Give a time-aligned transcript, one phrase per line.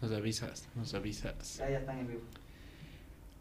[0.00, 1.58] Nos avisas, nos avisas.
[1.58, 2.20] Ya, ya están en vivo.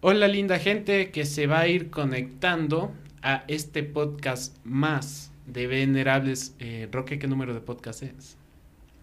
[0.02, 6.55] Hola linda gente que se va a ir conectando a este podcast más de Venerables.
[6.60, 8.38] Eh, Roque, ¿qué número de podcast es?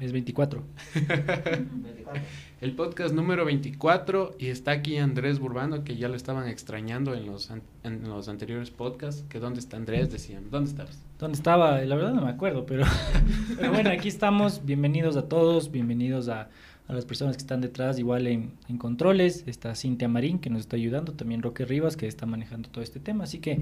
[0.00, 0.62] Es 24.
[0.94, 2.22] 24.
[2.60, 7.26] El podcast número 24 y está aquí Andrés Burbano que ya lo estaban extrañando en
[7.26, 9.24] los, an- en los anteriores podcasts.
[9.28, 10.44] Que dónde está Andrés, decían.
[10.50, 10.98] ¿Dónde estabas?
[11.18, 11.80] ¿Dónde estaba?
[11.80, 12.84] La verdad no me acuerdo, pero,
[13.56, 14.64] pero bueno, aquí estamos.
[14.64, 16.50] Bienvenidos a todos, bienvenidos a,
[16.92, 19.44] a las personas que están detrás, igual en, en controles.
[19.46, 23.00] Está Cintia Marín, que nos está ayudando, también Roque Rivas, que está manejando todo este
[23.00, 23.24] tema.
[23.24, 23.60] Así que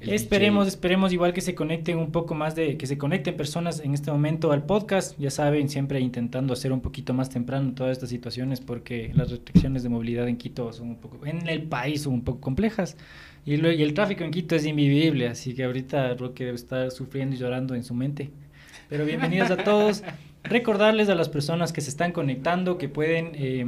[0.00, 0.74] El esperemos, DJ.
[0.74, 4.10] esperemos igual que se conecten un poco más de, que se conecten personas en este
[4.10, 5.18] momento al podcast.
[5.18, 9.82] Ya saben, siempre intentando hacer un poquito más temprano todas estas situaciones porque las restricciones
[9.82, 12.96] de movilidad en Quito son un poco, en el país son un poco complejas.
[13.46, 16.90] Y, lo- y el tráfico en Quito es invivible, así que ahorita Roque debe estar
[16.90, 18.30] sufriendo y llorando en su mente.
[18.88, 20.02] Pero bienvenidos a todos.
[20.48, 23.64] Recordarles a las personas que se están conectando que pueden, eh,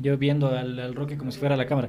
[0.00, 1.88] yo viendo al, al Roque como si fuera la cámara,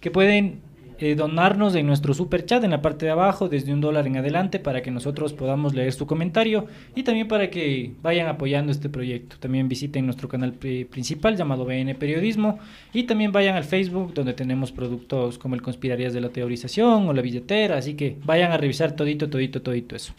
[0.00, 0.60] que pueden
[0.98, 4.18] eh, donarnos en nuestro super chat en la parte de abajo desde un dólar en
[4.18, 8.88] adelante para que nosotros podamos leer su comentario y también para que vayan apoyando este
[8.88, 9.36] proyecto.
[9.40, 12.60] También visiten nuestro canal pri- principal llamado BN Periodismo
[12.92, 17.12] y también vayan al Facebook donde tenemos productos como el Conspirarías de la Teorización o
[17.12, 20.12] la billetera, así que vayan a revisar todito, todito, todito eso.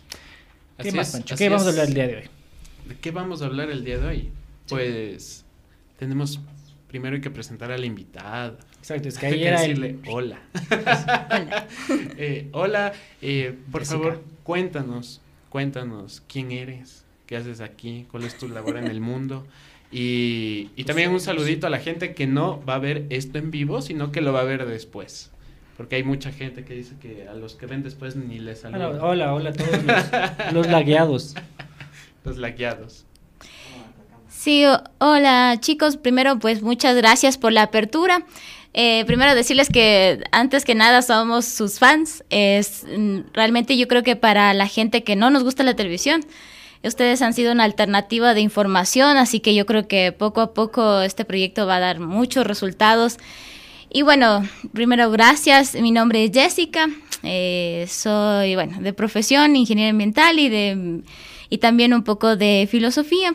[0.77, 1.35] ¿Qué Así más, es, Pancho?
[1.37, 2.23] ¿Qué vamos a hablar el día de hoy?
[2.87, 4.29] ¿De qué vamos a hablar el día de hoy?
[4.67, 5.45] Pues
[5.97, 6.39] tenemos
[6.87, 8.57] primero hay que presentar a la invitada.
[8.79, 9.99] Exacto, es que Hay ahí que era decirle el...
[10.07, 10.39] hola.
[11.29, 11.67] Hola.
[12.17, 13.97] Eh, hola, eh, por Jessica.
[13.97, 19.45] favor, cuéntanos, cuéntanos quién eres, qué haces aquí, cuál es tu labor en el mundo.
[19.91, 23.51] Y, y también un saludito a la gente que no va a ver esto en
[23.51, 25.31] vivo, sino que lo va a ver después.
[25.77, 28.77] Porque hay mucha gente que dice que a los que ven después ni les Hola,
[28.79, 29.01] saludan.
[29.03, 31.35] hola, hola a todos los, los lagueados.
[32.23, 33.05] Los laqueados.
[34.29, 34.65] Sí,
[34.97, 38.25] hola chicos, primero pues muchas gracias por la apertura.
[38.73, 42.23] Eh, primero decirles que antes que nada somos sus fans.
[42.29, 46.25] Es mm, realmente yo creo que para la gente que no nos gusta la televisión,
[46.83, 51.01] ustedes han sido una alternativa de información, así que yo creo que poco a poco
[51.01, 53.17] este proyecto va a dar muchos resultados.
[53.89, 55.75] Y bueno, primero gracias.
[55.75, 56.89] Mi nombre es Jessica.
[57.21, 61.03] eh, soy, bueno, de profesión ingeniera ambiental y de
[61.53, 63.33] y también un poco de filosofía.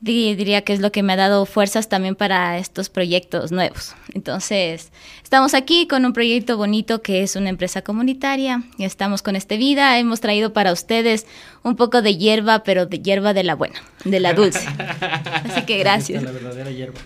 [0.00, 3.94] Di- Diría que es lo que me ha dado fuerzas también para estos proyectos nuevos.
[4.14, 4.90] Entonces,
[5.22, 8.64] estamos aquí con un proyecto bonito que es una empresa comunitaria.
[8.78, 9.96] y Estamos con este vida.
[10.00, 11.24] Hemos traído para ustedes
[11.62, 14.66] un poco de hierba, pero de hierba de la buena, de la dulce.
[15.44, 16.20] Así que gracias.
[16.24, 16.98] La verdadera hierba.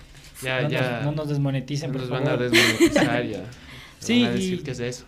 [0.42, 0.80] Ya, no, ya.
[0.80, 2.50] Nos, no nos desmoneticen, por Nos van a favor.
[2.50, 3.40] desmonetizar ya.
[3.98, 5.04] Sí, Van a decir y- que es eso.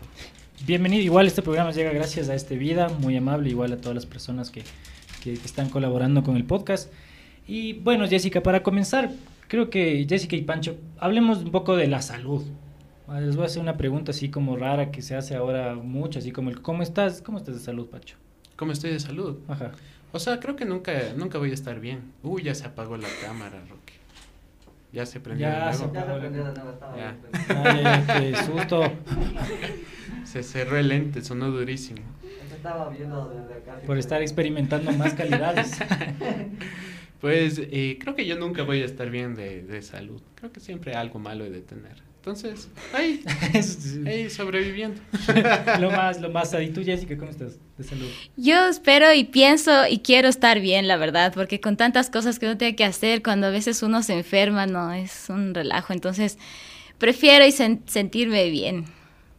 [0.66, 4.06] Bienvenido, igual este programa llega gracias a este vida, muy amable, igual a todas las
[4.06, 4.62] personas que,
[5.23, 6.93] que- que están colaborando con el podcast.
[7.47, 9.11] Y bueno, Jessica, para comenzar,
[9.49, 12.43] creo que Jessica y Pancho, hablemos un poco de la salud.
[13.06, 16.19] Ah, Les voy a hacer una pregunta así como rara que se hace ahora mucho,
[16.19, 17.23] así como el ¿cómo estás?
[17.23, 18.17] ¿Cómo estás de salud, Pancho?
[18.57, 19.39] ¿Cómo estoy de salud?
[19.49, 19.73] Ajá.
[20.12, 22.01] O sea, creo que nunca, nunca voy a estar bien.
[22.23, 23.95] Uy, ya se apagó la cámara, Roque.
[24.93, 25.94] Ya se prendió Ya de se nuevo.
[25.94, 26.15] Ya apagó.
[26.15, 27.16] se prendió de nuevo, estaba Ya.
[28.16, 28.93] Ay, qué susto.
[30.25, 32.00] Se cerró el lente, sonó durísimo.
[32.54, 33.81] Estaba viendo desde acá.
[33.87, 35.78] Por estar experimentando más calidades.
[37.21, 40.22] Pues eh, creo que yo nunca voy a estar bien de, de salud.
[40.37, 41.97] Creo que siempre algo malo he de tener.
[42.19, 43.23] Entonces, ahí,
[44.06, 45.01] ahí sobreviviendo.
[45.81, 46.55] lo más, lo más.
[46.61, 48.06] ¿Y tú, Jessica, cómo estás de salud?
[48.37, 52.47] Yo espero y pienso y quiero estar bien, la verdad, porque con tantas cosas que
[52.47, 55.93] uno tiene que hacer, cuando a veces uno se enferma, no, es un relajo.
[55.93, 56.39] Entonces,
[56.99, 58.84] prefiero y sen- sentirme bien.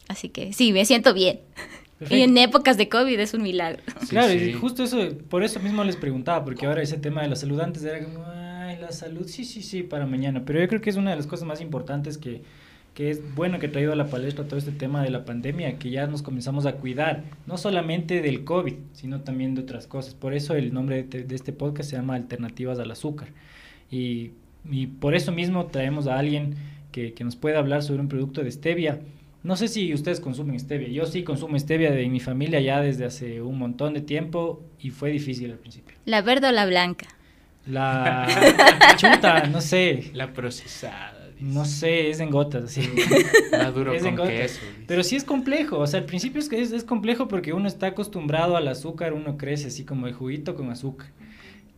[0.07, 1.41] Así que sí, me siento bien.
[2.09, 3.83] Y en épocas de COVID es un milagro.
[3.99, 4.37] Sí, claro, sí.
[4.37, 4.97] y justo eso,
[5.29, 8.23] por eso mismo les preguntaba, porque ahora ese tema de la salud antes era como,
[8.25, 10.43] ay, la salud, sí, sí, sí, para mañana.
[10.45, 12.41] Pero yo creo que es una de las cosas más importantes que,
[12.99, 15.79] que es bueno que he traído a la palestra todo este tema de la pandemia,
[15.79, 20.15] que ya nos comenzamos a cuidar, no solamente del COVID, sino también de otras cosas.
[20.15, 23.29] Por eso el nombre de, de este podcast se llama Alternativas al Azúcar.
[23.89, 24.31] Y,
[24.69, 26.55] y por eso mismo traemos a alguien
[26.91, 28.99] que, que nos pueda hablar sobre un producto de stevia.
[29.43, 30.89] No sé si ustedes consumen stevia.
[30.89, 34.89] Yo sí consumo stevia de mi familia ya desde hace un montón de tiempo y
[34.89, 35.95] fue difícil al principio.
[36.03, 37.07] ¿La verde o la blanca?
[37.65, 38.27] La
[38.97, 40.11] chuta, no sé.
[40.13, 41.18] La procesada.
[41.39, 42.81] No sé, es en gotas, así.
[43.51, 44.39] La duro Es en con gotas.
[44.41, 44.59] queso.
[44.65, 44.83] dice.
[44.87, 47.67] Pero sí es complejo, o sea, al principio es que es, es complejo porque uno
[47.67, 51.09] está acostumbrado al azúcar, uno crece así como el juguito con azúcar.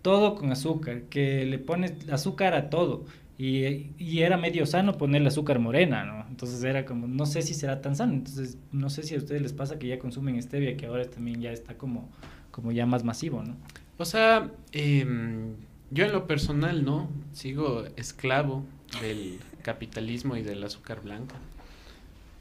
[0.02, 3.06] Todo con azúcar, que le pones azúcar a todo.
[3.38, 6.26] Y, y era medio sano ponerle azúcar morena, ¿no?
[6.30, 8.14] Entonces era como, no sé si será tan sano.
[8.14, 11.42] Entonces, no sé si a ustedes les pasa que ya consumen stevia, que ahora también
[11.42, 12.10] ya está como,
[12.52, 13.56] como ya más masivo, ¿no?
[13.98, 15.54] O sea, em,
[15.92, 18.64] yo en lo personal no, sigo esclavo
[19.02, 21.36] del capitalismo y del azúcar blanca.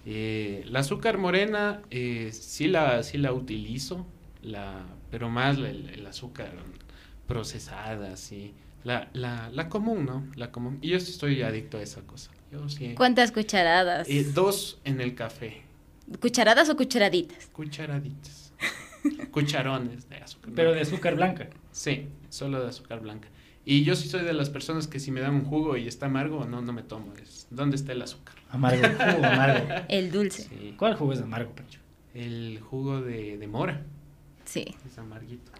[0.06, 4.06] Eh, la azúcar morena eh, sí, la, sí la utilizo,
[4.42, 6.52] la, pero más la- el, el azúcar
[7.26, 8.54] procesada, sí.
[8.82, 10.26] La, la, la común, ¿no?
[10.36, 10.78] La común.
[10.80, 12.30] Y yo estoy adicto a esa cosa.
[12.50, 12.94] Yo sí.
[12.96, 14.08] ¿Cuántas cucharadas?
[14.08, 15.62] Eh, dos en el café,
[16.20, 17.46] ¿Cucharadas o cucharaditas?
[17.52, 18.52] cucharaditas.
[19.30, 20.50] Cucharones de azúcar.
[20.56, 21.48] Pero de azúcar blanca.
[21.72, 23.28] Sí, solo de azúcar blanca.
[23.64, 26.06] Y yo sí soy de las personas que si me dan un jugo y está
[26.06, 27.12] amargo, no, no me tomo.
[27.22, 28.34] Es, ¿Dónde está el azúcar?
[28.50, 29.66] Amargo, jugo amargo.
[29.88, 30.44] El dulce.
[30.44, 30.74] Sí.
[30.78, 31.78] ¿Cuál jugo es amargo, Pancho?
[32.14, 33.82] El jugo de, de mora.
[34.44, 34.64] Sí.
[34.86, 35.52] Es amarguito.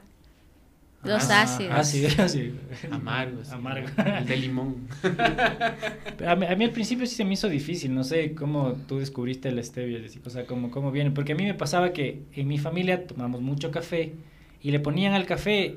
[1.04, 1.72] Los Ah, ácidos.
[1.74, 2.54] Ah, sí, sí.
[2.90, 3.44] Amargo.
[3.44, 3.50] sí.
[3.52, 3.86] Amargo.
[3.96, 4.88] El de limón.
[6.26, 8.98] A mí, a mí al principio sí se me hizo difícil, no sé cómo tú
[8.98, 12.46] descubriste la stevia, o sea, cómo, cómo viene, porque a mí me pasaba que en
[12.48, 14.12] mi familia tomamos mucho café
[14.62, 15.76] y le ponían al café,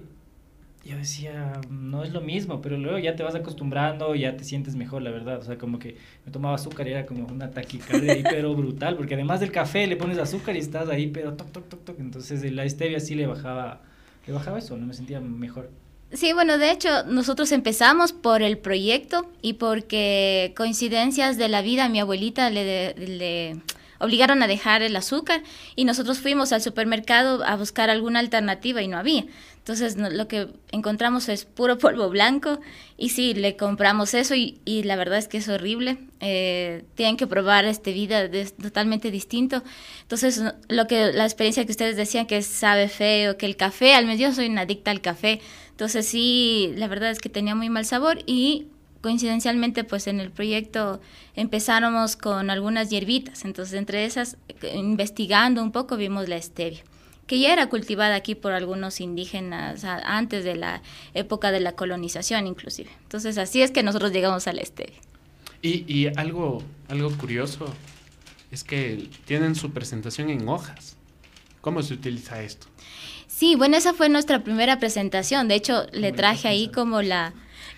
[0.84, 4.76] yo decía, no es lo mismo, pero luego ya te vas acostumbrando, ya te sientes
[4.76, 5.96] mejor, la verdad, o sea, como que
[6.26, 9.88] me tomaba azúcar y era como una taquicardia ahí, pero brutal, porque además del café
[9.88, 13.16] le pones azúcar y estás ahí, pero toc, toc, toc, toc, entonces la stevia sí
[13.16, 13.82] le bajaba,
[14.28, 15.70] le bajaba eso, no me sentía mejor.
[16.12, 21.90] Sí, bueno, de hecho, nosotros empezamos por el proyecto y porque coincidencias de la vida,
[21.90, 23.58] mi abuelita le, le
[24.04, 25.42] obligaron a dejar el azúcar
[25.76, 29.26] y nosotros fuimos al supermercado a buscar alguna alternativa y no había.
[29.58, 32.60] Entonces lo que encontramos es puro polvo blanco
[32.98, 35.98] y sí, le compramos eso y, la verdad es que es horrible.
[36.20, 39.64] Eh, tienen que probar este vida es totalmente distinto.
[40.02, 44.06] Entonces lo que la experiencia que ustedes decían que sabe feo, que el café, al
[44.06, 45.40] menos yo soy una adicta al café.
[45.72, 48.68] Entonces sí, la verdad es que tenía muy mal sabor y
[49.04, 51.02] coincidencialmente pues en el proyecto
[51.36, 53.44] empezáramos con algunas hierbitas.
[53.44, 54.38] Entonces entre esas,
[54.74, 56.82] investigando un poco, vimos la stevia
[57.28, 60.82] que ya era cultivada aquí por algunos indígenas antes de la
[61.14, 62.90] época de la colonización inclusive.
[63.04, 65.00] Entonces así es que nosotros llegamos a la stevia.
[65.62, 67.66] Y, y algo, algo curioso
[68.52, 70.98] es que tienen su presentación en hojas.
[71.62, 72.68] ¿Cómo se utiliza esto?
[73.28, 75.48] Sí, bueno, esa fue nuestra primera presentación.
[75.48, 77.34] De hecho, le traje ahí como la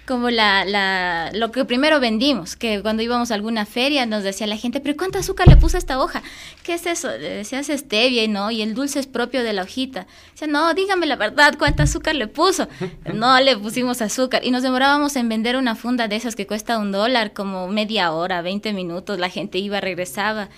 [0.06, 4.48] como la, la lo que primero vendimos, que cuando íbamos a alguna feria nos decía
[4.48, 6.22] la gente, pero ¿cuánto azúcar le puso a esta hoja?
[6.64, 7.10] ¿Qué es eso?
[7.10, 10.08] Le decías stevia y no, y el dulce es propio de la hojita.
[10.32, 12.68] Decía, no, dígame la verdad, ¿cuánto azúcar le puso?
[13.14, 14.44] No le pusimos azúcar.
[14.44, 18.12] Y nos demorábamos en vender una funda de esas que cuesta un dólar, como media
[18.12, 20.50] hora, 20 minutos, la gente iba, regresaba.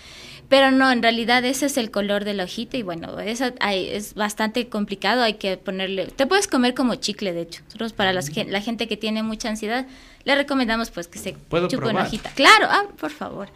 [0.49, 3.89] Pero no, en realidad ese es el color de la hojita y bueno, esa hay-
[3.89, 7.61] es bastante complicado, hay que ponerle, te puedes comer como chicle de hecho.
[7.65, 9.85] Nosotros para las gen- la gente que tiene mucha ansiedad,
[10.23, 12.29] le recomendamos pues que se ¿Puedo chupe una hojita.
[12.31, 13.49] Claro, ah, por favor.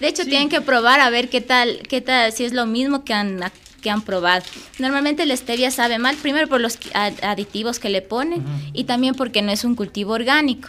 [0.00, 0.30] De hecho Sí.
[0.30, 3.40] tienen que probar a ver qué tal, qué tal, si es lo mismo que han
[3.82, 4.44] que han probado.
[4.80, 6.78] Normalmente la stevia sabe mal, primero por los
[7.22, 8.42] aditivos que le ponen
[8.72, 10.68] y también porque no es un cultivo orgánico.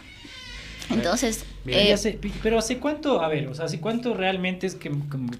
[0.91, 4.91] Entonces, eh, hace- pero hace cuánto, a ver, o sea, hace cuánto realmente es que,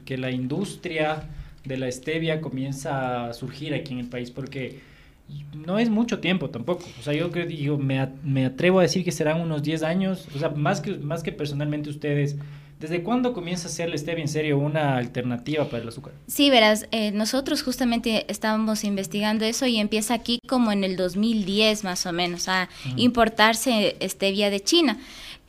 [0.06, 1.24] que la industria
[1.66, 4.80] de la stevia comienza a surgir aquí en el país, porque
[5.54, 6.86] no es mucho tiempo tampoco.
[7.00, 9.83] O sea, yo creo, digo, me, a- me atrevo a decir que serán unos 10
[9.83, 12.36] años, o sea, más que, más que personalmente ustedes.
[12.80, 16.13] ¿Desde cuándo comienza a ser la stevia en serio una alternativa para el azúcar?
[16.27, 21.83] Sí, verás, eh, nosotros justamente estábamos investigando eso y empieza aquí como en el 2010
[21.83, 24.98] más o menos a importarse stevia de China,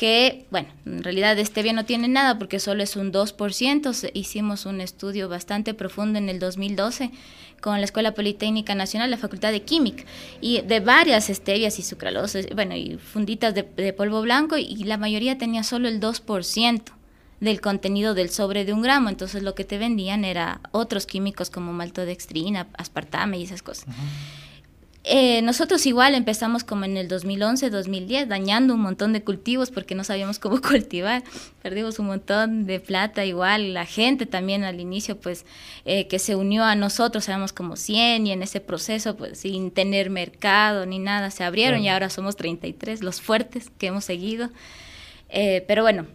[0.00, 4.11] que bueno, en realidad de stevia no tiene nada porque solo es un 2%, Se-
[4.14, 7.11] hicimos un estudio bastante profundo en el 2012
[7.61, 10.04] con la Escuela Politécnica Nacional, la Facultad de Química,
[10.40, 14.97] y de varias stevias y sucralosas, bueno, y funditas de, de polvo blanco, y la
[14.97, 16.80] mayoría tenía solo el 2%
[17.40, 19.11] del contenido del sobre de un gramo.
[19.11, 23.85] Entonces lo que te vendían era otros químicos como maltodextrina, aspartame y esas cosas.
[25.02, 29.95] Eh, nosotros igual empezamos como en el 2011, 2010, dañando un montón de cultivos porque
[29.95, 31.23] no sabíamos cómo cultivar.
[31.62, 33.73] Perdimos un montón de plata igual.
[33.73, 35.47] La gente también al inicio pues
[35.87, 39.71] eh, que se unió a nosotros, éramos como 100 y en ese proceso pues sin
[39.71, 44.50] tener mercado ni nada se abrieron y ahora somos 33 los fuertes que hemos seguido.
[45.30, 46.07] Eh, pero bueno,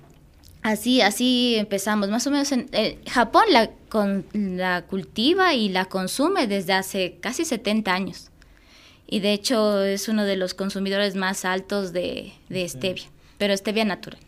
[0.62, 2.10] Así, así empezamos.
[2.10, 7.18] Más o menos en eh, Japón la, con, la cultiva y la consume desde hace
[7.22, 8.32] casi 70 años.
[9.08, 13.06] Y de hecho es uno de los consumidores más altos de, de stevia,
[13.38, 14.20] pero stevia natural.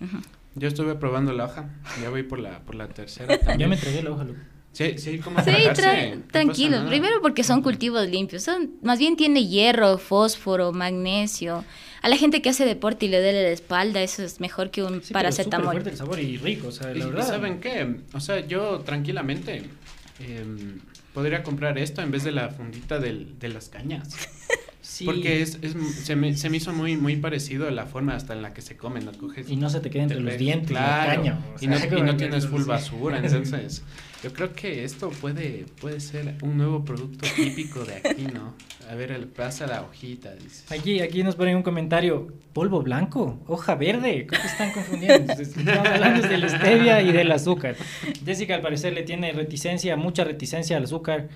[0.56, 1.70] Yo estuve probando la hoja,
[2.02, 3.60] ya voy por la, por la tercera también.
[3.60, 4.40] Ya me entregué la hoja, loco.
[4.74, 6.86] Sí, sí, como Sí, tra- tranquilo.
[6.88, 8.44] Primero porque son cultivos limpios.
[8.44, 11.64] Son, más bien tiene hierro, fósforo, magnesio.
[12.04, 14.84] A la gente que hace deporte y le duele la espalda, eso es mejor que
[14.84, 15.72] un Sí, pero súper paracetamol.
[15.72, 17.28] fuerte el sabor y rico, o sea, la y verdad.
[17.28, 18.02] ¿Saben qué?
[18.14, 19.64] O sea, yo tranquilamente
[20.20, 20.80] em,
[21.18, 24.10] podría comprar esto en vez de la fundita del- de las cañas.
[24.80, 25.04] Sí.
[25.04, 28.34] Porque es, es, se, me, se me hizo muy, muy parecido a la forma hasta
[28.34, 29.12] en la que se come, ¿no?
[29.12, 31.76] Coges Y no se te queda entre te los dientes la caña, o y no,
[31.78, 33.84] y no tienes full basura, entonces
[34.24, 38.54] yo creo que esto puede, puede ser un nuevo producto típico de aquí, ¿no?
[38.90, 40.66] A ver, el- pasa la hojita, dices.
[40.72, 45.34] Aquí, aquí nos ponen un comentario, polvo blanco, hoja verde, ¿cómo te están confundiendo?
[45.40, 47.76] Estamos hablando de la stevia y del azúcar.
[48.26, 51.28] Jessica al parecer le tiene reticencia, mucha reticencia al azúcar,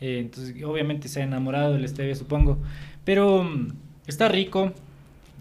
[0.00, 2.58] eh, entonces obviamente se ha enamorado de la stevia, supongo,
[3.04, 3.68] pero mm,
[4.08, 4.72] está rico,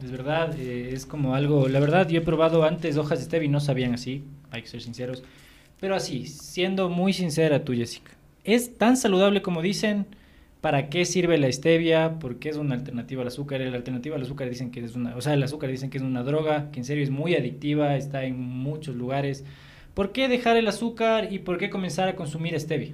[0.04, 3.48] es verdad, eh, es como algo, la verdad yo he probado antes hojas de stevia
[3.48, 5.24] y no sabían así, hay que ser sinceros,
[5.80, 8.12] pero así, siendo muy sincera tú Jessica,
[8.44, 10.08] es tan saludable como dicen,
[10.66, 12.18] ¿Para qué sirve la stevia?
[12.18, 13.62] ¿Por qué es una alternativa al azúcar?
[13.62, 16.04] La alternativa al azúcar dicen que es una, o sea, el azúcar dicen que es
[16.04, 19.44] una droga, que en serio es muy adictiva, está en muchos lugares.
[19.94, 22.94] ¿Por qué dejar el azúcar y por qué comenzar a consumir stevia?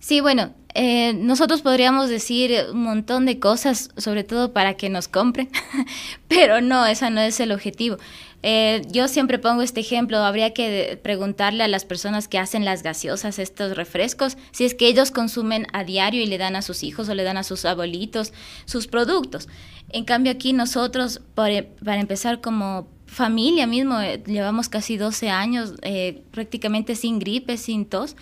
[0.00, 5.06] Sí, bueno, eh, nosotros podríamos decir un montón de cosas, sobre todo para que nos
[5.06, 5.48] compren,
[6.26, 7.98] pero no, ese no es el objetivo.
[8.42, 12.82] Eh, yo siempre pongo este ejemplo, habría que preguntarle a las personas que hacen las
[12.84, 16.84] gaseosas, estos refrescos, si es que ellos consumen a diario y le dan a sus
[16.84, 18.32] hijos o le dan a sus abuelitos
[18.64, 19.48] sus productos.
[19.90, 25.72] En cambio aquí nosotros, por- para empezar como familia mismo, eh, llevamos casi 12 años
[25.82, 28.14] eh, prácticamente sin gripe, sin tos.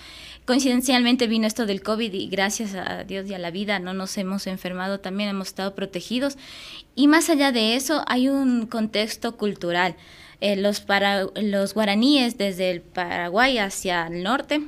[0.47, 4.17] Coincidencialmente vino esto del COVID y gracias a Dios y a la vida no nos
[4.17, 6.39] hemos enfermado, también hemos estado protegidos.
[6.95, 9.97] Y más allá de eso, hay un contexto cultural.
[10.41, 14.63] Eh, los, para, los guaraníes desde el Paraguay hacia el norte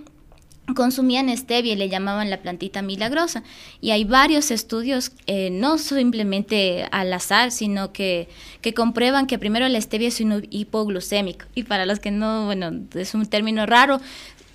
[0.75, 3.43] consumían stevia y le llamaban la plantita milagrosa.
[3.81, 8.29] Y hay varios estudios, eh, no simplemente al azar, sino que,
[8.61, 11.47] que comprueban que primero la stevia es un hipoglucémico.
[11.55, 14.01] Y para los que no, bueno, es un término raro,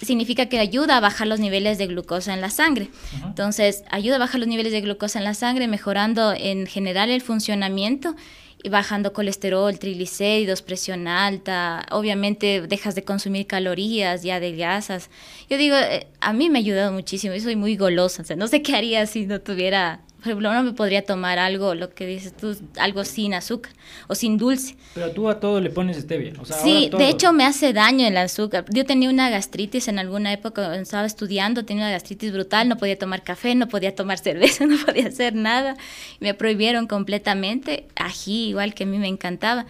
[0.01, 2.89] significa que ayuda a bajar los niveles de glucosa en la sangre.
[3.25, 7.21] Entonces, ayuda a bajar los niveles de glucosa en la sangre, mejorando en general el
[7.21, 8.15] funcionamiento
[8.63, 11.85] y bajando colesterol, triglicéridos, presión alta.
[11.91, 15.09] Obviamente dejas de consumir calorías, ya adelgazas.
[15.49, 17.35] Yo digo, eh, a mí me ha ayudado muchísimo.
[17.35, 18.21] Yo soy muy golosa.
[18.21, 21.37] O sea, no sé qué haría si no tuviera, por ejemplo, no me podría tomar
[21.37, 23.73] algo, lo que dices tú, algo sin azúcar
[24.07, 24.77] o sin dulce.
[24.93, 26.31] Pero tú a todo le pones stevia.
[26.39, 28.63] O sea, Sí, de hecho me hace daño el azúcar.
[28.69, 32.77] Yo tenía una gastritis en alguna época, cuando estaba estudiando, tenía una gastritis brutal, no
[32.77, 35.75] podía tomar café, no podía tomar cerveza, no podía hacer nada.
[36.21, 39.65] Me prohibieron completamente, ají igual que a mí me encantaba.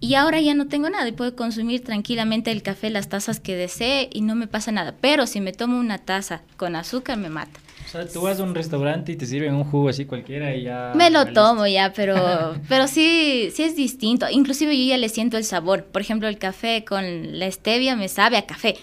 [0.00, 3.56] Y ahora ya no tengo nada y puedo consumir tranquilamente el café, las tazas que
[3.56, 4.94] desee y no me pasa nada.
[5.00, 7.58] Pero si me tomo una taza con azúcar me mata.
[7.86, 10.64] O sea, tú vas a un restaurante y te sirven un jugo así cualquiera y
[10.64, 10.92] ya...
[10.94, 12.14] Me lo tomo ya, pero,
[12.68, 14.26] pero sí, sí es distinto.
[14.30, 15.84] Inclusive yo ya le siento el sabor.
[15.84, 18.76] Por ejemplo, el café con la stevia me sabe a café.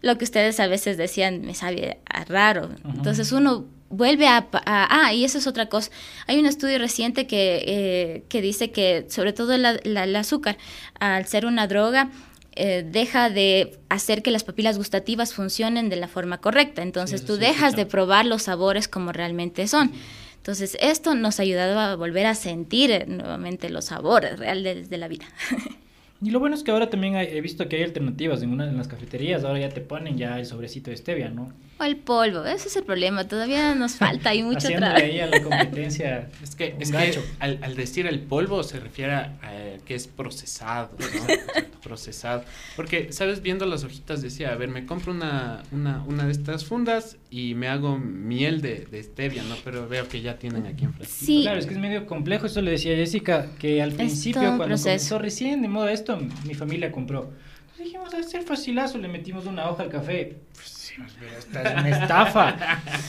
[0.00, 2.70] Lo que ustedes a veces decían me sabe a raro.
[2.84, 5.90] Entonces uno vuelve a, a- Ah, y eso es otra cosa.
[6.26, 10.56] Hay un estudio reciente que, eh, que dice que sobre todo la- la- el azúcar,
[10.98, 12.10] al ser una droga,
[12.54, 16.82] eh, deja de hacer que las papilas gustativas funcionen de la forma correcta.
[16.82, 19.92] Entonces tú sí he dejas de probar los sabores como realmente son.
[20.36, 24.98] Entonces, esto nos ha ayudado a volver a sentir eh, nuevamente los sabores reales de
[24.98, 25.26] la vida.
[26.22, 28.68] Y lo bueno es que ahora también hay- he visto que hay alternativas en, una,
[28.68, 29.42] en las cafeterías.
[29.44, 31.52] Ahora ya te ponen ya el sobrecito de stevia, ¿no?
[31.80, 33.26] O el polvo, ese es el problema.
[33.26, 35.02] Todavía nos falta, hay mucho trabajo.
[35.02, 36.28] ahí a la competencia.
[36.42, 40.06] Es que, es que al, al decir el polvo se refiere a, a que es
[40.06, 41.62] procesado, ¿no?
[41.82, 42.44] Procesado.
[42.76, 43.42] Porque, ¿sabes?
[43.42, 47.54] Viendo las hojitas decía, a ver, me compro una, una, una de estas fundas y
[47.54, 49.54] me hago miel de, de stevia, ¿no?
[49.64, 51.24] Pero veo que ya tienen aquí en frasquito.
[51.24, 51.40] Sí.
[51.40, 52.44] Claro, es que es medio complejo.
[52.44, 54.84] Eso le decía a Jessica, que al principio, cuando proceso.
[54.84, 57.32] comenzó recién de moda esto, mi familia compró.
[57.60, 60.36] Entonces dijimos, a ser facilazo, le metimos una hoja al café.
[60.52, 60.92] Pues
[61.38, 62.56] esta es una estafa.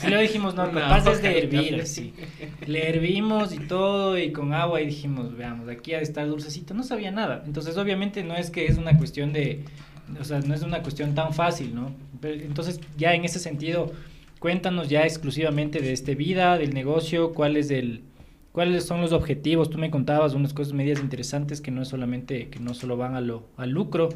[0.02, 2.14] Y luego dijimos, no, Una capaz es de hervir, así.
[2.66, 6.72] Le hervimos y todo, y con agua, y dijimos, veamos, aquí ha de estar dulcecito.
[6.72, 7.42] No sabía nada.
[7.44, 9.64] Entonces, obviamente, no es que es una cuestión de.
[10.18, 11.94] O sea, no es una cuestión tan fácil, ¿no?
[12.22, 13.92] Pero, entonces, ya en ese sentido,
[14.44, 18.02] cuéntanos ya exclusivamente de este vida, del negocio, cuál es el.
[18.52, 19.70] ¿Cuáles son los objetivos?
[19.70, 23.14] Tú me contabas unas cosas medias interesantes que no es solamente, que no solo van
[23.14, 24.10] a lo, al lucro,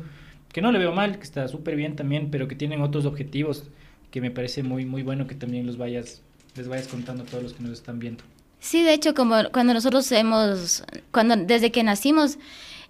[0.52, 3.70] que no le veo mal, que está súper bien también, pero que tienen otros objetivos
[4.10, 6.20] que me parece muy, muy bueno que también los vayas,
[6.56, 8.22] les vayas contando a todos los que nos están viendo.
[8.60, 12.38] Sí, de hecho, como cuando nosotros hemos, cuando desde que nacimos,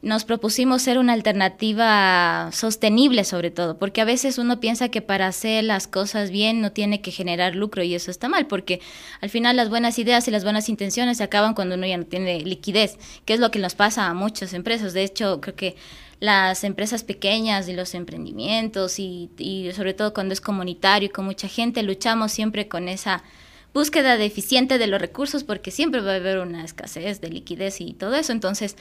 [0.00, 5.26] nos propusimos ser una alternativa sostenible sobre todo, porque a veces uno piensa que para
[5.26, 8.80] hacer las cosas bien no tiene que generar lucro y eso está mal, porque
[9.20, 12.04] al final las buenas ideas y las buenas intenciones se acaban cuando uno ya no
[12.06, 14.94] tiene liquidez, que es lo que nos pasa a muchas empresas.
[14.94, 15.76] De hecho, creo que
[16.20, 21.24] las empresas pequeñas y los emprendimientos y, y sobre todo cuando es comunitario y con
[21.24, 23.24] mucha gente, luchamos siempre con esa
[23.74, 27.92] búsqueda deficiente de los recursos porque siempre va a haber una escasez de liquidez y
[27.92, 28.32] todo eso.
[28.32, 28.76] Entonces,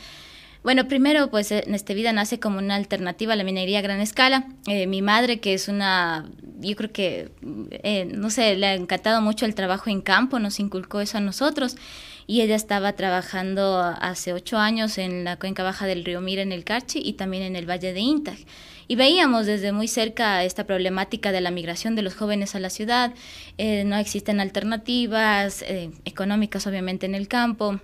[0.63, 4.01] bueno, primero, pues en este vida nace como una alternativa a la minería a gran
[4.01, 4.47] escala.
[4.67, 6.29] Eh, mi madre, que es una,
[6.59, 7.31] yo creo que,
[7.83, 11.21] eh, no sé, le ha encantado mucho el trabajo en campo, nos inculcó eso a
[11.21, 11.77] nosotros.
[12.25, 16.51] Y ella estaba trabajando hace ocho años en la cuenca baja del río Mira en
[16.51, 18.37] el Carchi y también en el Valle de Intag.
[18.87, 22.69] Y veíamos desde muy cerca esta problemática de la migración de los jóvenes a la
[22.69, 23.13] ciudad.
[23.57, 25.65] Eh, no existen alternativas
[26.05, 27.79] económicas, obviamente, en el campo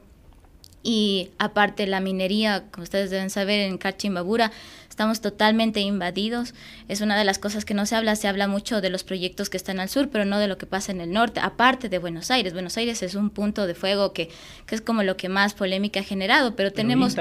[0.83, 4.51] y aparte la minería, como ustedes deben saber, en Cachimbabura
[4.93, 6.53] estamos totalmente invadidos.
[6.87, 9.49] Es una de las cosas que no se habla, se habla mucho de los proyectos
[9.49, 11.97] que están al sur, pero no de lo que pasa en el norte, aparte de
[11.97, 12.53] Buenos Aires.
[12.53, 14.29] Buenos Aires es un punto de fuego que,
[14.67, 17.17] que es como lo que más polémica ha generado, pero, tenemos...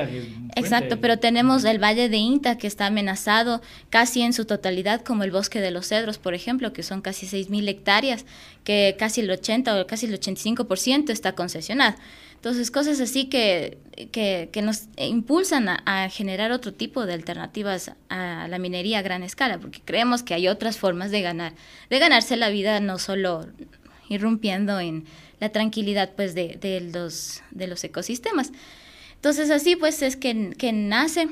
[0.54, 5.24] exacto, pero tenemos el Valle de Inta que está amenazado casi en su totalidad, como
[5.24, 8.26] el Bosque de los Cedros, por ejemplo, que son casi 6.000 hectáreas,
[8.64, 11.96] que casi el 80 o casi el 85% está concesionado.
[12.42, 13.78] Entonces, cosas así que,
[14.10, 19.58] que, nos impulsan a, generar otro tipo de alternativas a la minería a gran escala,
[19.60, 21.52] porque creemos que hay otras formas de ganar,
[21.88, 23.46] de ganarse la vida, no solo
[24.08, 25.04] irrumpiendo en
[25.38, 28.50] la tranquilidad pues de, de los, de los ecosistemas.
[29.14, 31.28] Entonces, así pues es que, que nace.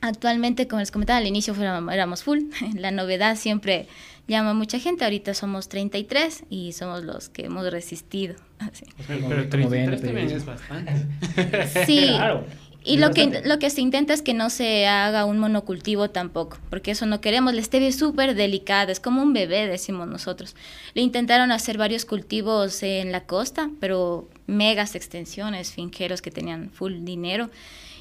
[0.00, 1.56] Actualmente, como les comentaba al inicio,
[1.90, 2.42] éramos full.
[2.76, 3.88] La novedad siempre
[4.30, 5.04] llama a mucha gente.
[5.04, 8.36] Ahorita somos 33 y somos los que hemos resistido.
[9.06, 10.92] Pero 33 también es bastante.
[11.86, 12.16] Sí.
[12.82, 16.56] Y lo que, lo que se intenta es que no se haga un monocultivo tampoco,
[16.70, 17.52] porque eso no queremos.
[17.52, 20.56] La stevia es súper delicada, es como un bebé, decimos nosotros.
[20.94, 27.04] Le intentaron hacer varios cultivos en la costa, pero megas extensiones, finqueros que tenían full
[27.04, 27.50] dinero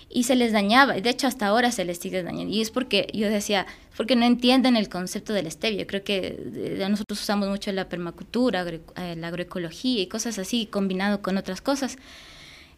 [0.09, 0.93] y se les dañaba.
[0.93, 2.53] De hecho, hasta ahora se les sigue dañando.
[2.53, 5.85] Y es porque yo decía, porque no entienden el concepto del stevia.
[5.85, 11.21] Creo que eh, nosotros usamos mucho la permacultura, eh, la agroecología y cosas así, combinado
[11.21, 11.97] con otras cosas.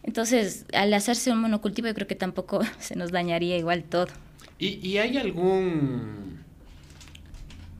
[0.04, 4.08] Entonces, al hacerse un monocultivo, yo creo que tampoco se nos dañaría igual todo.
[4.60, 6.42] ¿Y, y hay algún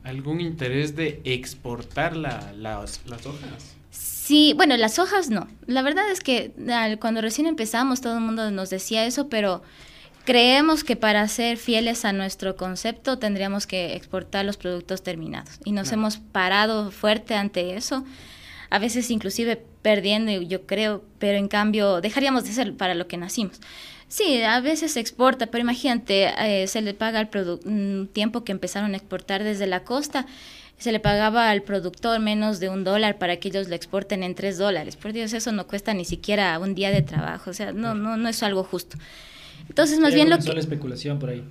[0.04, 3.76] algún interés de exportar la, las, las hojas?
[4.24, 5.48] Sí, bueno, las hojas no.
[5.66, 6.52] La verdad es que
[7.00, 9.64] cuando recién empezamos todo el mundo nos decía eso, pero
[10.24, 15.58] creemos que para ser fieles a nuestro concepto tendríamos que exportar los productos terminados.
[15.64, 18.04] Y nos hemos parado fuerte ante eso,
[18.70, 23.16] a veces inclusive perdiendo, yo creo, pero en cambio dejaríamos de ser para lo que
[23.16, 23.60] nacimos.
[24.06, 27.28] Sí, a veces se exporta, pero imagínate, eh, se le paga el
[27.64, 30.26] un tiempo que empezaron a exportar desde la costa
[30.82, 34.34] se le pagaba al productor menos de un dólar para que ellos lo exporten en
[34.34, 34.96] tres dólares.
[34.96, 38.16] Por Dios, eso no cuesta ni siquiera un día de trabajo, o sea, no, no,
[38.16, 38.98] no es algo justo.
[39.68, 40.52] Entonces, más bien lo que...
[40.52, 41.44] la especulación por ahí.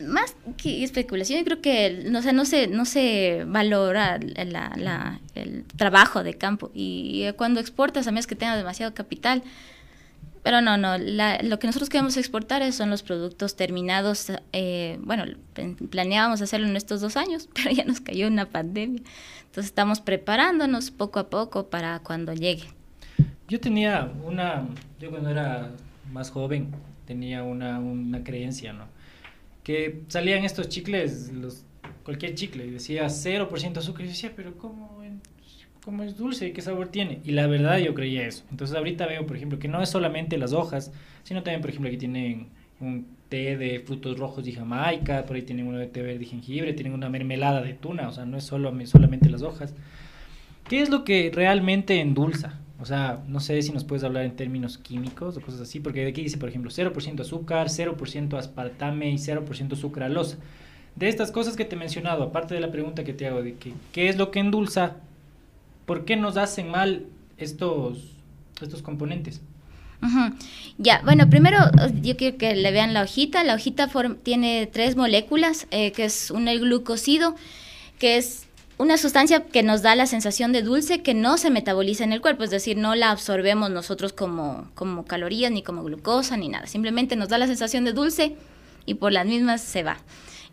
[0.00, 5.64] Más que especulación, yo creo que no, no, se, no se valora la, la, el
[5.76, 6.70] trabajo de campo.
[6.72, 9.42] Y cuando exportas, a menos que tengas demasiado capital,
[10.48, 14.32] pero no, no, lo que nosotros queremos exportar son los productos terminados.
[14.54, 15.24] Eh, bueno,
[15.90, 19.02] planeábamos hacerlo en estos dos años, pero ya nos cayó una pandemia.
[19.40, 22.64] Entonces estamos preparándonos poco a poco para cuando llegue.
[23.46, 24.66] Yo tenía una,
[24.98, 25.70] yo cuando era
[26.10, 26.70] más joven,
[27.04, 28.86] tenía una, una creencia, ¿no?
[29.62, 31.66] Que salían estos chicles, los,
[32.04, 34.00] cualquier chicle, y decía 0% azúcar.
[34.00, 34.97] Y yo decía, pero ¿cómo?
[35.88, 37.20] Cómo es dulce y qué sabor tiene.
[37.24, 38.44] Y la verdad yo creía eso.
[38.50, 41.90] Entonces ahorita veo, por ejemplo, que no es solamente las hojas, sino también, por ejemplo,
[41.90, 42.48] que tienen
[42.78, 46.26] un té de frutos rojos y jamaica, por ahí tienen uno de té verde y
[46.26, 49.72] jengibre, tienen una mermelada de tuna, o sea, no es solo, solamente las hojas.
[50.68, 52.58] ¿Qué es lo que realmente endulza?
[52.78, 56.06] O sea, no sé si nos puedes hablar en términos químicos o cosas así, porque
[56.06, 60.36] aquí dice, por ejemplo, 0% azúcar, 0% aspartame y 0% sucralosa.
[60.96, 63.54] De estas cosas que te he mencionado, aparte de la pregunta que te hago de
[63.54, 64.96] que, qué es lo que endulza,
[65.88, 67.06] ¿Por qué nos hacen mal
[67.38, 68.12] estos,
[68.60, 69.40] estos componentes?
[70.76, 71.56] Ya, bueno, primero
[72.02, 73.42] yo quiero que le vean la hojita.
[73.42, 73.88] La hojita
[74.22, 77.36] tiene tres moléculas, eh, que es un el glucosido,
[77.98, 82.04] que es una sustancia que nos da la sensación de dulce que no se metaboliza
[82.04, 86.36] en el cuerpo, es decir, no la absorbemos nosotros como, como calorías, ni como glucosa,
[86.36, 86.66] ni nada.
[86.66, 88.36] Simplemente nos da la sensación de dulce
[88.84, 89.96] y por las mismas se va.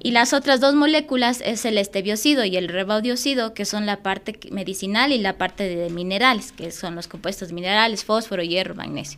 [0.05, 4.37] Y las otras dos moléculas es el estebiocido y el rebaudiocido, que son la parte
[4.51, 9.17] medicinal y la parte de minerales, que son los compuestos minerales, fósforo, hierro, magnesio.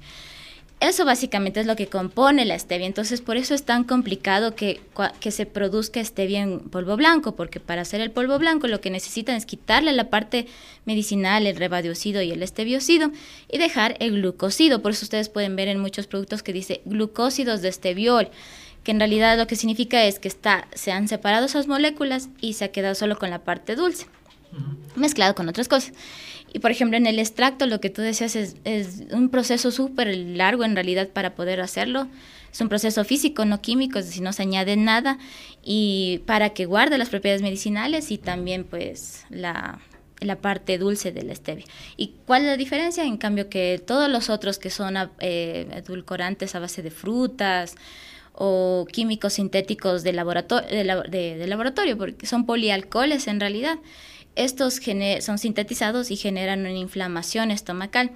[0.79, 2.87] Eso básicamente es lo que compone la stevia.
[2.87, 4.79] Entonces, por eso es tan complicado que,
[5.19, 8.89] que, se produzca stevia en polvo blanco, porque para hacer el polvo blanco lo que
[8.89, 10.47] necesitan es quitarle la parte
[10.85, 13.11] medicinal, el rebadiocido y el estebiocido,
[13.51, 14.81] y dejar el glucosido.
[14.81, 18.29] Por eso ustedes pueden ver en muchos productos que dice glucósidos de estebiol
[18.87, 22.53] que en realidad lo que significa es que está, se han separado esas moléculas y
[22.53, 24.05] se ha quedado solo con la parte dulce.
[24.95, 25.91] mezclado con otras cosas.
[26.53, 30.15] Y por ejemplo, en el extracto lo que tú decías es, es un proceso súper
[30.15, 32.07] largo en realidad para poder hacerlo.
[32.49, 35.17] Es un proceso físico, no químico, es decir, no se añade nada
[35.61, 39.81] y para que guarde las propiedades medicinales y también pues la,
[40.21, 41.65] la parte dulce de la stevia.
[41.97, 43.03] ¿Y cuál es la diferencia?
[43.03, 47.75] En cambio que todos los otros que son eh, edulcorantes a base de frutas
[48.39, 50.69] o químicos sintéticos de, laboratorio,
[51.09, 53.79] de, de laboratorio, porque son polialcoholes en realidad,
[54.35, 54.79] estos
[55.21, 58.11] son sintetizados y generan una inflamación estomacal.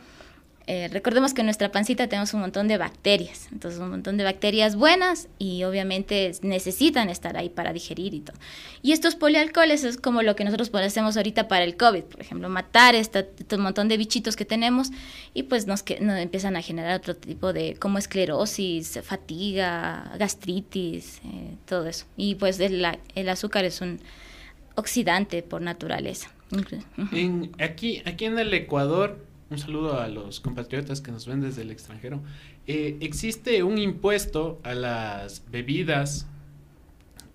[0.74, 4.24] Eh, recordemos que en nuestra pancita tenemos un montón de bacterias, entonces un montón de
[4.24, 8.38] bacterias buenas y obviamente necesitan estar ahí para digerir y todo.
[8.82, 12.48] Y estos polialcoholes es como lo que nosotros hacemos ahorita para el COVID, por ejemplo,
[12.48, 14.92] matar este, este montón de bichitos que tenemos
[15.34, 21.20] y pues nos, que, nos empiezan a generar otro tipo de como esclerosis, fatiga, gastritis,
[21.26, 22.06] eh, todo eso.
[22.16, 24.00] Y pues el, el azúcar es un
[24.76, 26.32] oxidante por naturaleza.
[27.12, 29.20] En, aquí, aquí en el Ecuador,
[29.52, 32.24] un saludo a los compatriotas que nos ven desde el extranjero,
[32.68, 36.26] eh, existe un impuesto a las bebidas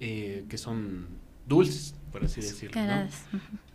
[0.01, 1.09] eh, que son
[1.47, 2.81] dulces, por así decirlo.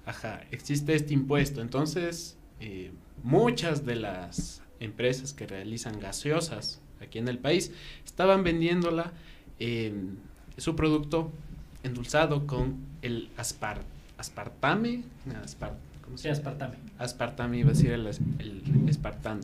[0.07, 1.61] Ajá, existe este impuesto.
[1.61, 7.71] Entonces, eh, muchas de las empresas que realizan gaseosas aquí en el país
[8.03, 9.13] estaban vendiéndola
[10.57, 11.31] su producto
[11.83, 13.83] endulzado con el aspar,
[14.17, 15.03] aspartame,
[16.01, 16.37] ¿cómo se llama?
[16.37, 16.75] aspartame.
[16.97, 19.41] Aspartame, iba a decir el, el espartano,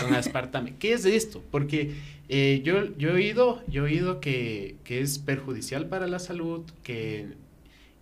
[0.00, 0.74] con aspartame.
[0.78, 1.42] ¿Qué es esto?
[1.50, 1.94] Porque
[2.28, 6.62] eh, yo, yo he oído, yo he oído que, que es perjudicial para la salud,
[6.82, 7.28] que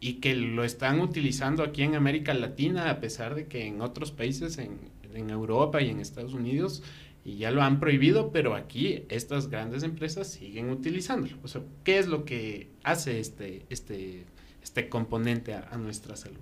[0.01, 4.13] y que lo están utilizando aquí en América Latina, a pesar de que en otros
[4.13, 4.79] países, en,
[5.13, 6.85] en Europa y en Estados Unidos,
[7.25, 11.37] y ya lo han prohibido, pero aquí estas grandes empresas siguen utilizándolo.
[11.43, 14.25] O sea, ¿qué es lo que hace este, este,
[14.63, 16.39] este componente a, nuestra salud?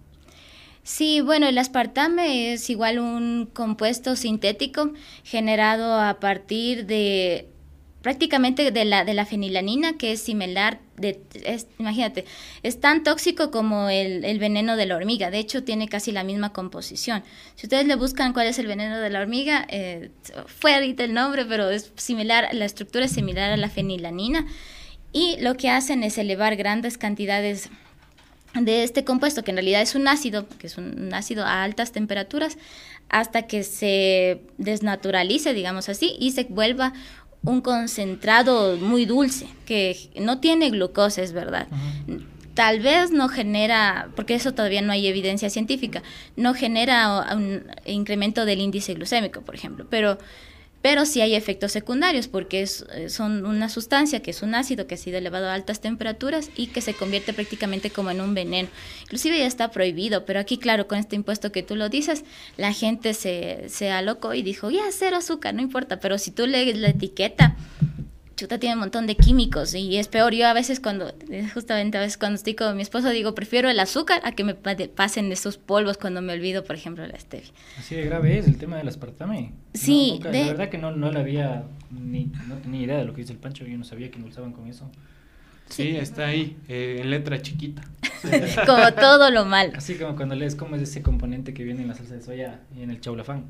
[0.86, 4.92] Sí, bueno, el aspartame es igual un compuesto sintético
[5.24, 7.48] generado a partir de
[8.02, 11.20] prácticamente de la, de la fenilanina, que es similar, de,
[11.80, 12.24] imagínate,
[12.62, 16.22] es tan tóxico como el, el, veneno de la hormiga, de hecho tiene casi la
[16.22, 17.24] misma composición.
[17.56, 20.12] Si ustedes le buscan cuál es el veneno de la hormiga, eh,
[20.46, 24.46] fue ahorita el nombre, pero es similar, la estructura es similar a la fenilanina,
[25.12, 27.70] y lo que hacen es elevar grandes cantidades
[28.60, 31.92] de este compuesto, que en realidad es un ácido, que es un ácido a altas
[31.92, 32.58] temperaturas,
[33.08, 36.92] hasta que se desnaturalice, digamos así, y se vuelva
[37.42, 41.68] un concentrado muy dulce, que no tiene glucosa, es verdad.
[42.54, 46.02] Tal vez no genera, porque eso todavía no hay evidencia científica,
[46.36, 50.18] no genera un incremento del índice glucémico, por ejemplo, pero
[50.86, 54.86] pero sí hay efectos secundarios porque es, eh, son una sustancia que es un ácido
[54.86, 58.34] que ha sido elevado a altas temperaturas y que se convierte prácticamente como en un
[58.34, 58.68] veneno.
[59.02, 62.22] Inclusive ya está prohibido, pero aquí claro, con este impuesto que tú lo dices,
[62.56, 66.46] la gente se, se alocó y dijo, ya, cero azúcar, no importa, pero si tú
[66.46, 67.56] lees la etiqueta,
[68.36, 70.34] chuta tiene un montón de químicos y es peor.
[70.34, 71.12] Yo a veces cuando,
[71.54, 74.54] justamente a veces cuando estoy con mi esposo digo, prefiero el azúcar a que me
[74.54, 77.48] pasen esos polvos cuando me olvido, por ejemplo, la stevia.
[77.78, 79.52] Así de grave es el tema del aspartame.
[79.74, 80.20] Sí.
[80.22, 80.44] de...
[80.44, 83.32] La verdad que no, no le había, ni, no tenía idea de lo que dice
[83.32, 84.90] el Pancho, yo no sabía que endulzaban con eso.
[85.68, 87.82] Sí, está ahí, eh, en letra chiquita.
[88.66, 89.72] como todo lo malo.
[89.76, 92.60] Así como cuando lees cómo es ese componente que viene en la salsa de soya
[92.76, 93.46] y en el chaulafán.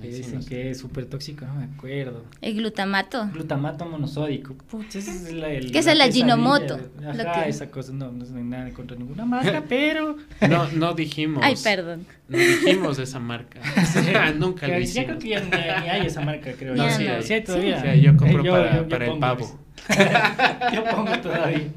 [0.00, 2.24] Que dicen que es súper tóxico, no me acuerdo.
[2.40, 3.28] El glutamato.
[3.32, 4.54] Glutamato monosódico.
[4.88, 6.78] ese es la, el, ¿Qué es el aginomoto?
[7.06, 10.16] Ajá, esa cosa, no, no es nada contra ninguna marca, pero...
[10.48, 11.42] No, no dijimos.
[11.42, 12.06] Ay, perdón.
[12.28, 13.60] No dijimos esa marca.
[14.38, 14.94] Nunca lo hicimos.
[14.94, 16.74] Ya creo que ya ni, hay esa marca, creo.
[16.74, 17.94] No, sí, sí, hay todavía.
[17.94, 19.58] Sí, yo compro para, para el pavo.
[20.74, 21.70] yo pongo todavía.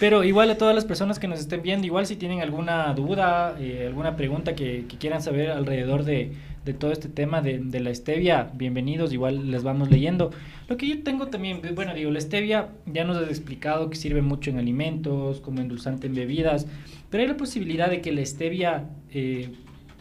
[0.00, 3.54] Pero igual a todas las personas que nos estén viendo, igual si tienen alguna duda,
[3.60, 6.32] eh, alguna pregunta que, que quieran saber alrededor de
[6.64, 10.30] de todo este tema de, de, la stevia, bienvenidos, igual les vamos leyendo.
[10.68, 14.20] Lo que yo tengo también, bueno, digo, la stevia ya nos has explicado que sirve
[14.20, 16.66] mucho en alimentos, como endulzante en bebidas,
[17.08, 19.50] pero hay la posibilidad de que la stevia, eh,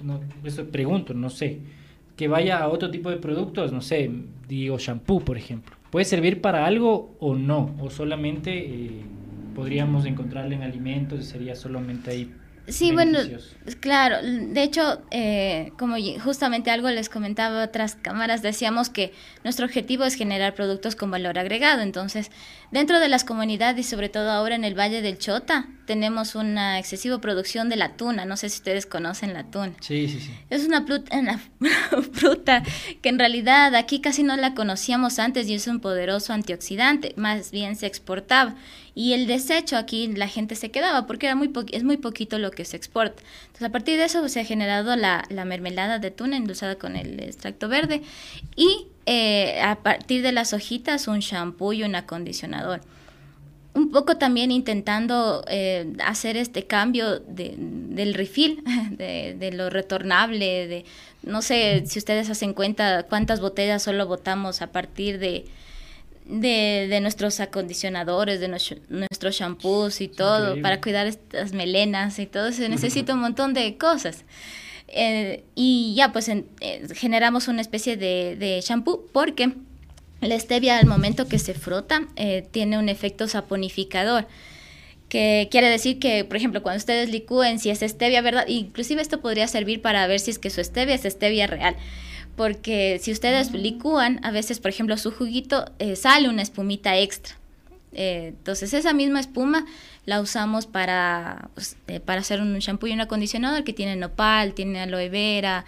[0.04, 1.60] no, eso pregunto, no sé,
[2.18, 4.12] que vaya a otro tipo de productos, no sé,
[4.48, 5.78] digo shampoo, por ejemplo.
[5.90, 7.76] ¿Puede servir para algo o no?
[7.80, 9.02] ¿O solamente eh,
[9.56, 12.32] podríamos encontrarla en alimentos y sería solamente ahí
[12.70, 13.20] Sí, bueno,
[13.80, 14.18] claro.
[14.22, 20.16] De hecho, eh, como justamente algo les comentaba otras cámaras, decíamos que nuestro objetivo es
[20.16, 21.82] generar productos con valor agregado.
[21.82, 22.32] Entonces,
[22.72, 26.78] dentro de las comunidades y sobre todo ahora en el Valle del Chota, tenemos una
[26.78, 28.26] excesiva producción de la tuna.
[28.26, 29.74] No sé si ustedes conocen la tuna.
[29.80, 30.32] Sí, sí, sí.
[30.50, 31.40] Es una, una
[32.14, 32.64] fruta
[33.02, 37.14] que en realidad aquí casi no la conocíamos antes y es un poderoso antioxidante.
[37.18, 38.56] Más bien se exportaba
[39.00, 42.52] y el desecho aquí la gente se quedaba porque era muy es muy poquito lo
[42.52, 43.24] que se exporta.
[43.44, 46.98] Entonces a partir de eso se ha generado la, la mermelada de tuna endulzada con
[46.98, 48.02] el extracto verde
[48.58, 52.82] y eh, a partir de las hojitas un shampoo y un acondicionador
[53.74, 60.68] un poco también intentando eh, hacer este cambio de, del refill, de, de, lo retornable,
[60.68, 60.86] de
[61.24, 65.46] no sé si ustedes hacen cuenta cuántas botellas solo botamos a partir de,
[66.30, 70.62] de, de nuestros acondicionadores, de nuestros shampoos y todo, Increíble.
[70.62, 74.24] para cuidar estas melenas y todo, se necesita un montón de cosas.
[74.88, 79.54] Eh, y ya, pues en, eh, generamos una especie de, de shampoo porque
[80.22, 84.28] la stevia al momento que se frota eh, tiene un efecto saponificador
[85.08, 88.46] que quiere decir que, por ejemplo, cuando ustedes licúen si es stevia, ¿verdad?
[88.48, 91.76] Inclusive esto podría servir para ver si es que su stevia es stevia real.
[92.40, 97.36] Porque si ustedes licúan, a veces, por ejemplo, su juguito eh, sale una espumita extra.
[97.92, 99.66] Eh, entonces, esa misma espuma
[100.06, 104.54] la usamos para, pues, eh, para hacer un shampoo y un acondicionador que tiene nopal,
[104.54, 105.66] tiene aloe vera,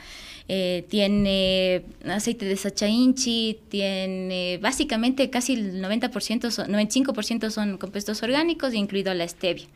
[0.48, 8.74] eh, tiene aceite de sachainchi, tiene básicamente casi el 90%, son, 95% son compuestos orgánicos,
[8.74, 9.68] incluido la stevia.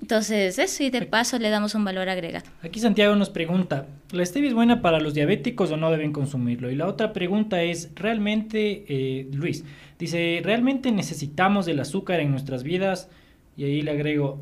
[0.00, 2.46] Entonces, eso y de paso le damos un valor agregado.
[2.62, 6.70] Aquí Santiago nos pregunta, ¿la stevia es buena para los diabéticos o no deben consumirlo?
[6.70, 9.64] Y la otra pregunta es, ¿realmente, eh, Luis,
[9.98, 13.08] dice, ¿realmente necesitamos del azúcar en nuestras vidas?
[13.56, 14.40] Y ahí le agrego,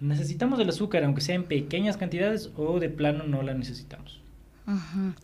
[0.00, 4.20] ¿necesitamos del azúcar aunque sea en pequeñas cantidades o de plano no la necesitamos?
[4.66, 5.14] Uh -huh.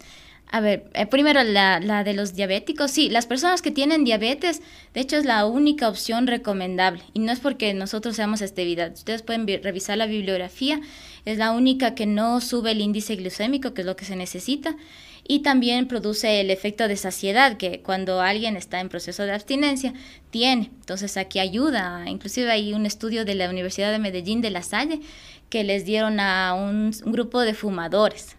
[0.54, 2.90] A ver, eh, primero la, la, de los diabéticos.
[2.90, 4.60] Sí, las personas que tienen diabetes,
[4.92, 7.02] de hecho es la única opción recomendable.
[7.14, 8.92] Y no es porque nosotros seamos estevidad.
[8.92, 10.78] Ustedes pueden revisar la bibliografía.
[11.24, 14.76] Es la única que no sube el índice glucémico, que es lo que se necesita.
[15.26, 19.94] Y también produce el efecto de saciedad, que cuando alguien está en proceso de abstinencia,
[20.30, 20.70] tiene.
[20.80, 22.04] Entonces aquí ayuda.
[22.06, 25.00] Inclusive hay un estudio de la Universidad de Medellín de La Salle
[25.48, 28.36] que les dieron a un, un grupo de fumadores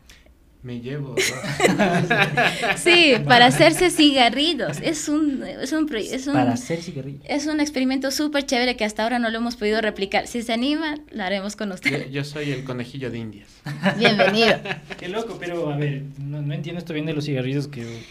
[0.64, 1.16] me llevo.
[2.78, 4.80] sí, para hacerse cigarrillos.
[4.82, 7.22] Es un, es un, es un, para hacer cigarrillos.
[7.26, 10.26] Es un experimento súper chévere que hasta ahora no lo hemos podido replicar.
[10.26, 12.06] Si se anima, lo haremos con ustedes.
[12.06, 13.50] Yo, yo soy el conejillo de indias.
[13.98, 14.58] Bienvenido.
[14.98, 18.02] Qué loco, pero a ver, no, no entiendo esto bien de los cigarrillos que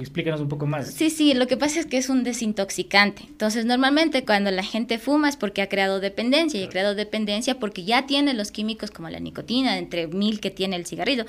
[0.00, 0.92] Explícanos un poco más.
[0.92, 3.22] Sí, sí, lo que pasa es que es un desintoxicante.
[3.26, 7.58] Entonces, normalmente cuando la gente fuma es porque ha creado dependencia y ha creado dependencia
[7.58, 11.26] porque ya tiene los químicos como la nicotina, entre mil que tiene el cigarrillo,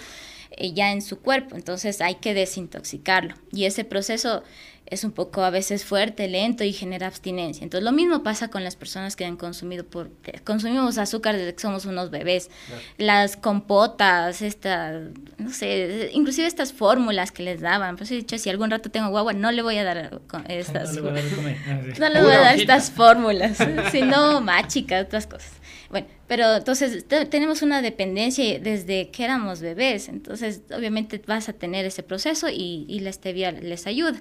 [0.52, 1.56] eh, ya en su cuerpo.
[1.56, 3.36] Entonces, hay que desintoxicarlo.
[3.52, 4.44] Y ese proceso
[4.90, 7.64] es un poco a veces fuerte, lento y genera abstinencia.
[7.64, 10.10] Entonces, lo mismo pasa con las personas que han consumido por
[10.44, 12.50] consumimos azúcar desde que somos unos bebés.
[12.68, 12.82] Claro.
[12.98, 15.02] Las compotas, esta,
[15.38, 17.98] no sé, inclusive estas fórmulas que les daban.
[17.98, 20.94] Pues he dicho, si algún rato tengo guagua, no le voy a dar estas.
[20.96, 21.58] no le voy a dar, comer.
[21.68, 23.58] Ah, no le voy a dar estas fórmulas,
[23.92, 25.52] sino máchica, otras cosas.
[25.90, 31.86] Bueno, pero entonces tenemos una dependencia desde que éramos bebés, entonces obviamente vas a tener
[31.86, 34.20] ese proceso y, y la stevia les ayuda.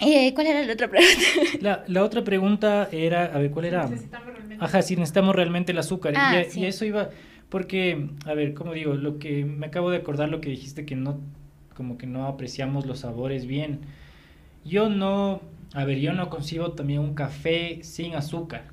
[0.00, 1.22] Eh, ¿Cuál era la otra pregunta?
[1.60, 3.88] La, la, otra pregunta era, a ver, ¿cuál era?
[4.58, 6.14] Ajá, si necesitamos realmente el azúcar.
[6.16, 6.60] Ah, y, sí.
[6.60, 7.10] y, eso iba,
[7.48, 10.96] porque, a ver, como digo, lo que me acabo de acordar lo que dijiste que
[10.96, 11.20] no,
[11.76, 13.80] como que no apreciamos los sabores bien.
[14.64, 15.42] Yo no,
[15.74, 18.64] a ver, yo no concibo también un café sin azúcar.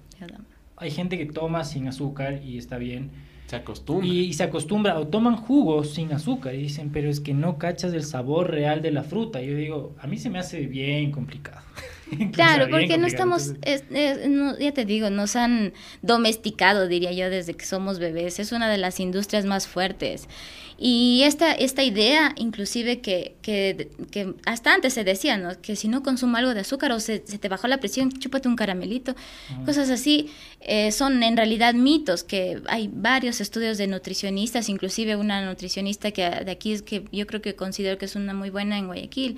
[0.82, 3.12] Hay gente que toma sin azúcar y está bien
[3.52, 4.08] se acostumbra.
[4.08, 7.58] Y, y, se acostumbra, o toman jugos sin azúcar y dicen, pero es que no
[7.58, 9.42] cachas el sabor real de la fruta.
[9.42, 11.60] Yo digo, a mí se me hace bien complicado.
[12.32, 13.02] claro, bien porque complicado.
[13.02, 17.66] no estamos, es, es, no, ya te digo, nos han domesticado, diría yo, desde que
[17.66, 18.40] somos bebés.
[18.40, 20.30] Es una de las industrias más fuertes.
[20.84, 25.62] Y esta, esta idea, inclusive que, que, que, hasta antes se decía, ¿no?
[25.62, 28.48] Que si no consumo algo de azúcar o se, se te bajó la presión, chúpate
[28.48, 29.16] un caramelito.
[29.64, 35.46] Cosas así eh, son en realidad mitos, que hay varios estudios de nutricionistas, inclusive una
[35.46, 38.80] nutricionista que de aquí es que yo creo que considero que es una muy buena
[38.80, 39.38] en Guayaquil.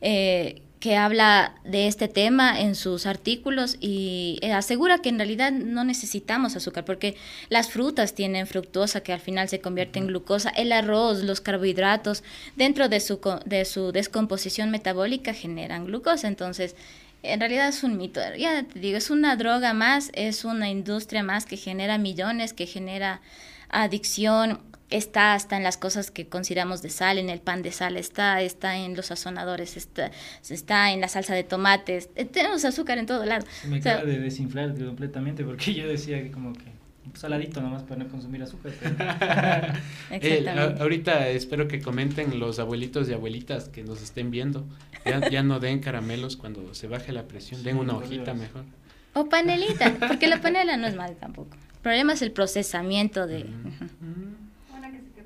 [0.00, 5.52] Eh, que habla de este tema en sus artículos y eh, asegura que en realidad
[5.52, 7.16] no necesitamos azúcar porque
[7.50, 12.24] las frutas tienen fructosa que al final se convierte en glucosa, el arroz, los carbohidratos
[12.56, 16.74] dentro de su, de su descomposición metabólica generan glucosa, entonces
[17.22, 21.22] en realidad es un mito, ya te digo, es una droga más, es una industria
[21.22, 23.20] más que genera millones, que genera
[23.68, 24.60] adicción,
[24.90, 28.42] está hasta en las cosas que consideramos de sal, en el pan de sal está,
[28.42, 30.10] está en los sazonadores, está,
[30.48, 33.46] está en la salsa de tomates, eh, tenemos azúcar en todo lado.
[33.68, 36.80] Me o sea, acaba de desinflar completamente porque yo decía que como que
[37.14, 38.72] saladito nomás para no consumir azúcar.
[40.10, 44.64] eh, a, ahorita espero que comenten los abuelitos y abuelitas que nos estén viendo.
[45.04, 48.36] Ya, ya no den caramelos cuando se baje la presión, den una hojita Dios.
[48.36, 48.64] mejor.
[49.14, 51.56] O panelita, porque la panela no es mal tampoco.
[51.74, 53.44] El problema es el procesamiento de...
[53.44, 54.39] ujú.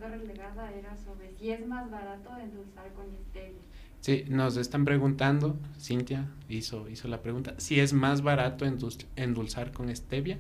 [0.04, 3.60] Quedó relegada era sobre si es más barato endulzar con stevia.
[4.00, 9.72] Sí, nos están preguntando, Cintia hizo, hizo la pregunta, si es más barato endul- endulzar
[9.72, 10.36] con stevia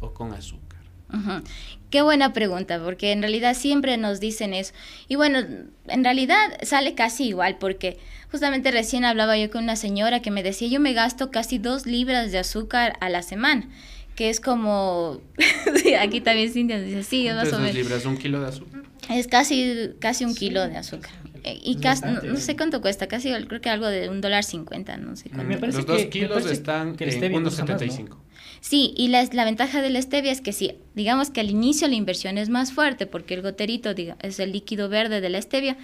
[0.00, 0.78] o con azúcar.
[1.10, 1.42] Ujú.
[1.88, 4.74] Qué buena pregunta, porque en realidad siempre nos dicen eso.
[5.08, 5.38] Y bueno,
[5.86, 7.98] en realidad sale casi igual, porque
[8.30, 11.86] justamente recién hablaba yo con una señora que me decía, yo me gasto casi dos
[11.86, 13.70] libras de azúcar a la semana,
[14.16, 15.22] que es como,
[15.82, 17.74] sí, aquí también Cintia nos dice, sí, es más Entonces o dos menos.
[17.88, 18.82] libras, un kilo de azúcar.
[19.08, 21.10] Es casi, casi un Sí, kilo de azúcar.
[21.44, 24.20] Eh, Y casi, no, bastante, no sé cuánto cuesta, casi creo que algo de un
[24.20, 25.44] dólar cincuenta, no sé cuánto.
[25.46, 28.18] Me parece Los dos que- kilos están que en stevia no está más, 1.75.
[28.60, 31.94] Sí, y la, la ventaja del stevia es que sí, digamos que al inicio la
[31.94, 35.76] inversión es más fuerte porque el goterito diga, es el líquido verde de la stevia,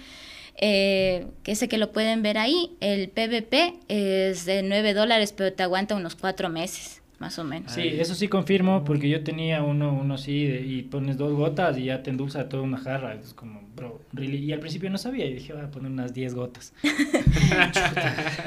[0.57, 5.53] eh, que ese que lo pueden ver ahí, el PVP es de 9 dólares, pero
[5.53, 7.71] te aguanta unos 4 meses, más o menos.
[7.71, 11.77] Sí, eso sí confirmo porque yo tenía uno, uno así de- y pones dos gotas
[11.77, 13.13] y ya te endulza toda una jarra.
[13.15, 14.37] Es como, bro, really?
[14.37, 16.73] Y al principio no sabía y dije, voy a poner unas 10 gotas.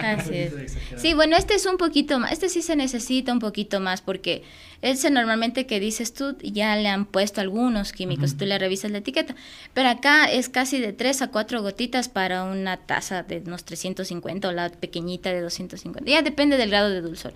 [0.03, 0.55] Así es.
[0.97, 4.43] Sí, bueno, este es un poquito más, este sí se necesita un poquito más porque
[4.83, 8.39] ese normalmente que dices tú ya le han puesto algunos químicos, Ujú.
[8.41, 9.35] tú le revisas la etiqueta,
[9.75, 14.49] pero acá es casi de 3 a 4 gotitas para una taza de unos 350
[14.49, 17.33] o la pequeñita de 250, ya depende del grado de dulzor,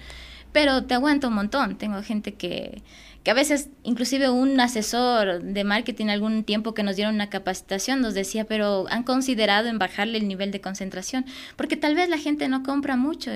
[0.52, 2.82] pero te aguanta un montón, tengo gente que
[3.22, 8.00] que a veces inclusive un asesor de marketing algún tiempo que nos dieron una capacitación
[8.00, 11.24] nos decía, pero han considerado en bajarle el nivel de concentración,
[11.56, 13.30] porque tal vez la gente no compra mucho.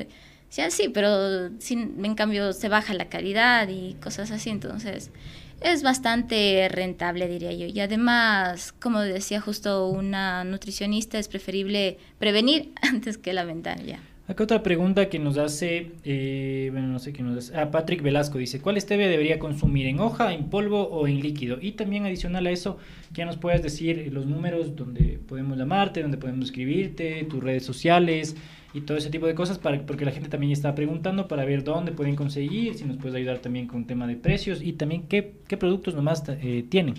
[0.49, 5.11] Sí, sí, pero sin, en cambio se baja la calidad y cosas así, entonces
[5.61, 7.67] es bastante rentable, diría yo.
[7.67, 14.01] Y además, como decía justo una nutricionista, es preferible prevenir antes que lamentar ya.
[14.29, 18.03] Acá otra pregunta que nos hace, eh, bueno, no sé quién nos hace, ah, Patrick
[18.03, 21.59] Velasco dice, ¿cuál stevia debería consumir, en hoja, en polvo o en líquido?
[21.61, 22.77] Y también adicional a eso,
[23.13, 27.65] que ya nos puedas decir los números donde podemos llamarte, donde podemos escribirte, tus redes
[27.65, 28.35] sociales
[28.75, 31.63] y todo ese tipo de cosas, para, porque la gente también está preguntando para ver
[31.63, 35.35] dónde pueden conseguir, si nos puedes ayudar también con tema de precios y también qué,
[35.47, 36.95] qué productos nomás eh, tienen.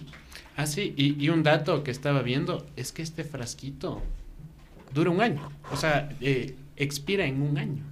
[0.55, 4.01] Ah, sí, y, y un dato que estaba viendo es que este frasquito
[4.93, 5.51] dura un año.
[5.71, 7.83] O sea, eh, expira en un año.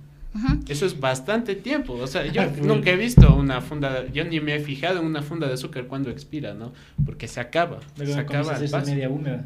[0.67, 1.93] Eso es bastante tiempo.
[1.93, 2.67] O sea, yo Full.
[2.67, 5.85] nunca he visto una funda, yo ni me he fijado en una funda de azúcar
[5.85, 6.73] cuando expira, ¿no?
[7.05, 7.79] Porque se acaba.
[7.95, 8.91] Se acaba al paso.
[8.91, 9.45] media húmeda.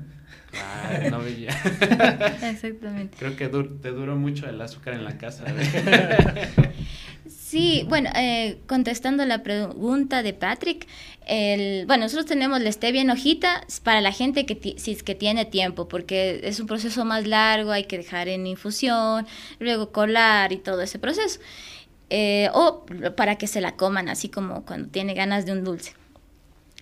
[0.56, 1.50] Ah, no veía.
[2.42, 3.16] Exactamente.
[3.20, 5.46] Creo que te duró mucho el azúcar en la casa.
[7.50, 10.86] Sí, bueno, eh, contestando la pregunta de Patrick,
[11.26, 15.16] el, bueno, nosotros tenemos la stevia en hojita para la gente que si es que
[15.16, 19.26] tiene tiempo, porque es un proceso más largo, hay que dejar en infusión,
[19.58, 21.40] luego colar y todo ese proceso.
[22.12, 22.86] Eh, o
[23.16, 25.94] para que se la coman, así como cuando tiene ganas de un dulce.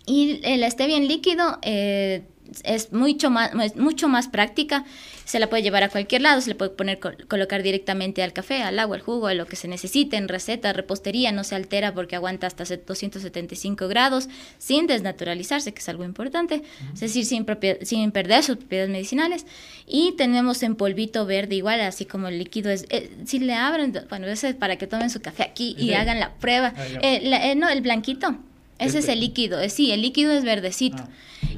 [0.06, 2.24] Y eh, la stevia en líquido eh,
[2.64, 4.86] es mucho más, es mucho más práctica.
[5.26, 8.32] Se la puede llevar a cualquier lado, se le puede poner, col- colocar directamente al
[8.34, 11.56] café, al agua, al jugo, a lo que se necesite, en receta, repostería, no se
[11.56, 17.26] altera porque aguanta hasta set- 275 grados sin desnaturalizarse, que es algo importante, es decir,
[17.26, 17.46] sin,
[17.82, 19.46] sin perder sus propiedades medicinales.
[19.86, 23.94] Y tenemos en polvito verde igual, así como el líquido es, eh, si le abren,
[24.10, 25.94] bueno, ese es para que tomen su café aquí y Sí.
[25.94, 26.74] hagan la prueba.
[26.78, 26.86] Ah.
[27.02, 28.38] Eh, la- eh, no, el blanquito.
[28.80, 31.04] Ese es el líquido, eh, sí, el líquido es verdecito.
[31.04, 31.10] Ah.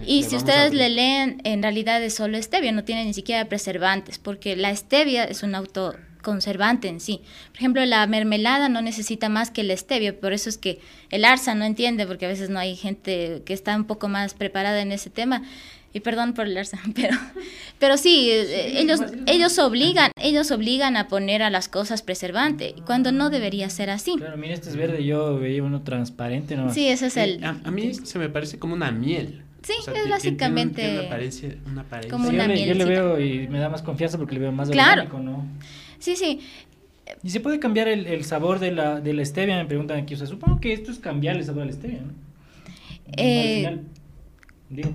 [0.05, 4.17] Y si ustedes le leen, en realidad es solo stevia, no tiene ni siquiera preservantes,
[4.17, 7.21] porque la stevia es un autoconservante en sí.
[7.51, 10.79] Por ejemplo, la mermelada no necesita más que la stevia, por eso es que
[11.12, 14.34] el arsa no entiende, porque a veces no hay gente que está un poco más
[14.34, 15.43] preparada en ese tema.
[15.91, 17.17] Y perdón por el arsa, pero,
[17.80, 23.12] pero sí, eh, ellos, ellos obligan, ellos obligan a poner a las cosas preservante, cuando
[23.12, 24.13] no debería ser así.
[24.17, 26.71] Claro, mira, este es verde, yo veía uno transparente, ¿no?
[26.71, 27.43] Sí, ese es el...
[27.43, 29.41] A, a mí se me parece como una miel.
[29.63, 32.12] Sí, O sea, es básicamente Tiene una apariencia, una apariencia.
[32.12, 34.39] como Sí, una yo, le, yo le veo y me da más confianza porque le
[34.41, 35.02] veo más Claro.
[35.04, 35.45] orgánico, ¿no?
[35.99, 36.39] Sí, sí,
[37.23, 39.58] ¿Y se puede cambiar el, el sabor de la, de la stevia?
[39.58, 40.13] Me preguntan aquí.
[40.13, 42.13] O sea, supongo que esto es cambiar el sabor de la stevia, ¿no?
[43.17, 43.82] Eh, Al final,
[44.69, 44.93] digo.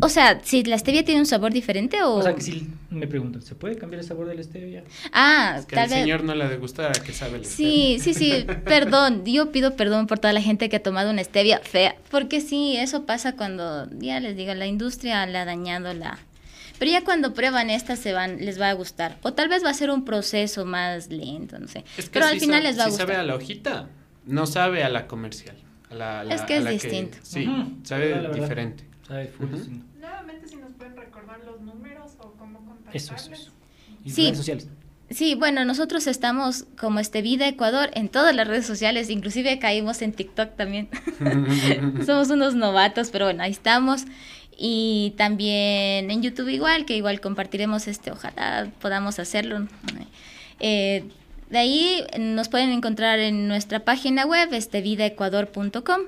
[0.00, 2.14] O sea, si la stevia tiene un sabor diferente o...
[2.14, 4.84] O sea, que si me preguntan, ¿se puede cambiar el sabor de la stevia?
[5.12, 5.98] Ah, Es que tal al vez...
[6.00, 9.50] señor no le ha de gustar a que sabe el Sí, sí, sí, perdón, yo
[9.50, 13.06] pido perdón por toda la gente que ha tomado una stevia fea, porque sí, eso
[13.06, 16.18] pasa cuando, ya les digo, la industria le ha dañado la...
[16.78, 19.16] Pero ya cuando prueban esta se van, les va a gustar.
[19.22, 21.84] O tal vez va a ser un proceso más lento, no sé.
[21.96, 23.06] Es que Pero al final sabe- les va a gustar.
[23.08, 23.88] sabe a la hojita,
[24.26, 25.56] no sabe a la comercial.
[25.90, 27.16] a la- a la- Es que a es la distinto.
[27.22, 27.48] sí,
[27.82, 28.84] sabe la diferente.
[29.08, 32.58] Nuevamente, si nos pueden recordar los números o cómo
[32.92, 33.40] Eso, contactarles.
[33.40, 33.52] eso, eso.
[34.04, 34.24] Y Sí.
[34.24, 34.68] redes sociales.
[35.10, 40.02] Sí, bueno, nosotros estamos como este Vida Ecuador en todas las redes sociales, inclusive caímos
[40.02, 40.88] en TikTok también.
[42.06, 44.04] Somos unos novatos, pero bueno, ahí estamos.
[44.60, 49.66] Y también en YouTube igual, que igual compartiremos este, ojalá podamos hacerlo.
[50.60, 51.04] Eh,
[51.48, 56.00] de ahí nos pueden encontrar en nuestra página web, este vidaecuador.com.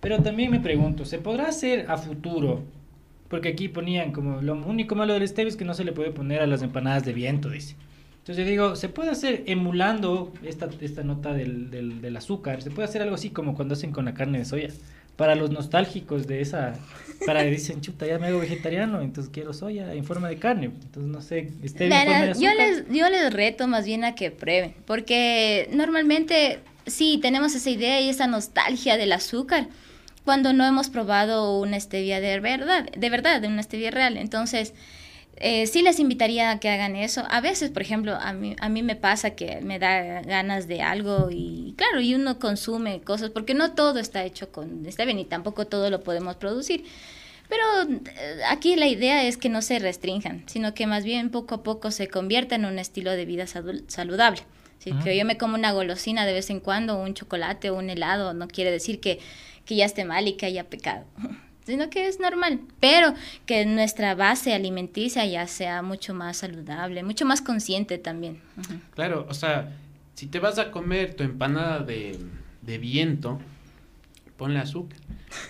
[0.00, 2.62] Pero también me pregunto, ¿se podrá hacer a futuro?
[3.28, 6.12] Porque aquí ponían como, lo único malo del stevia es que no se le puede
[6.12, 7.74] poner a las empanadas de viento, dice.
[8.18, 12.62] Entonces yo digo, ¿se puede hacer emulando esta, esta nota del, del, del azúcar?
[12.62, 14.68] ¿Se puede hacer algo así como cuando hacen con la carne de soya?
[15.16, 16.74] Para los nostálgicos de esa,
[17.26, 20.66] para que dicen, chuta, ya me hago vegetariano, entonces quiero soya en forma de carne.
[20.66, 24.30] Entonces no sé, en forma de yo les, yo les reto más bien a que
[24.30, 29.68] prueben, porque normalmente sí tenemos esa idea y esa nostalgia del azúcar
[30.24, 34.16] cuando no hemos probado una stevia de verdad, de verdad, de una stevia real.
[34.16, 34.74] Entonces,
[35.36, 37.24] eh, sí les invitaría a que hagan eso.
[37.30, 40.82] A veces, por ejemplo, a mí, a mí me pasa que me da ganas de
[40.82, 45.24] algo y claro, y uno consume cosas, porque no todo está hecho con stevia, ni
[45.24, 46.84] tampoco todo lo podemos producir.
[47.48, 51.56] Pero eh, aquí la idea es que no se restrinjan, sino que más bien poco
[51.56, 54.42] a poco se convierta en un estilo de vida saludable.
[54.86, 55.04] Ujú.
[55.04, 58.32] que yo me como una golosina de vez en cuando, un chocolate o un helado,
[58.32, 59.18] no quiere decir que,
[59.68, 61.04] que ya esté mal y que haya pecado,
[61.66, 63.12] sino que es normal, pero
[63.44, 68.40] que nuestra base alimenticia ya sea mucho más saludable, mucho más consciente también.
[68.94, 69.68] Claro, o sea,
[70.14, 72.18] si te vas a comer tu empanada de,
[72.62, 73.38] de viento,
[74.38, 74.98] ponle azúcar.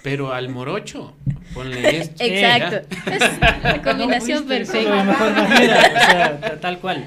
[0.03, 1.15] Pero al morocho,
[1.55, 2.25] ponle esto.
[2.25, 3.21] Exacto, es
[3.63, 4.97] la combinación No perfecta.
[4.97, 7.05] de mejor manera, o sea, ta- tal cual.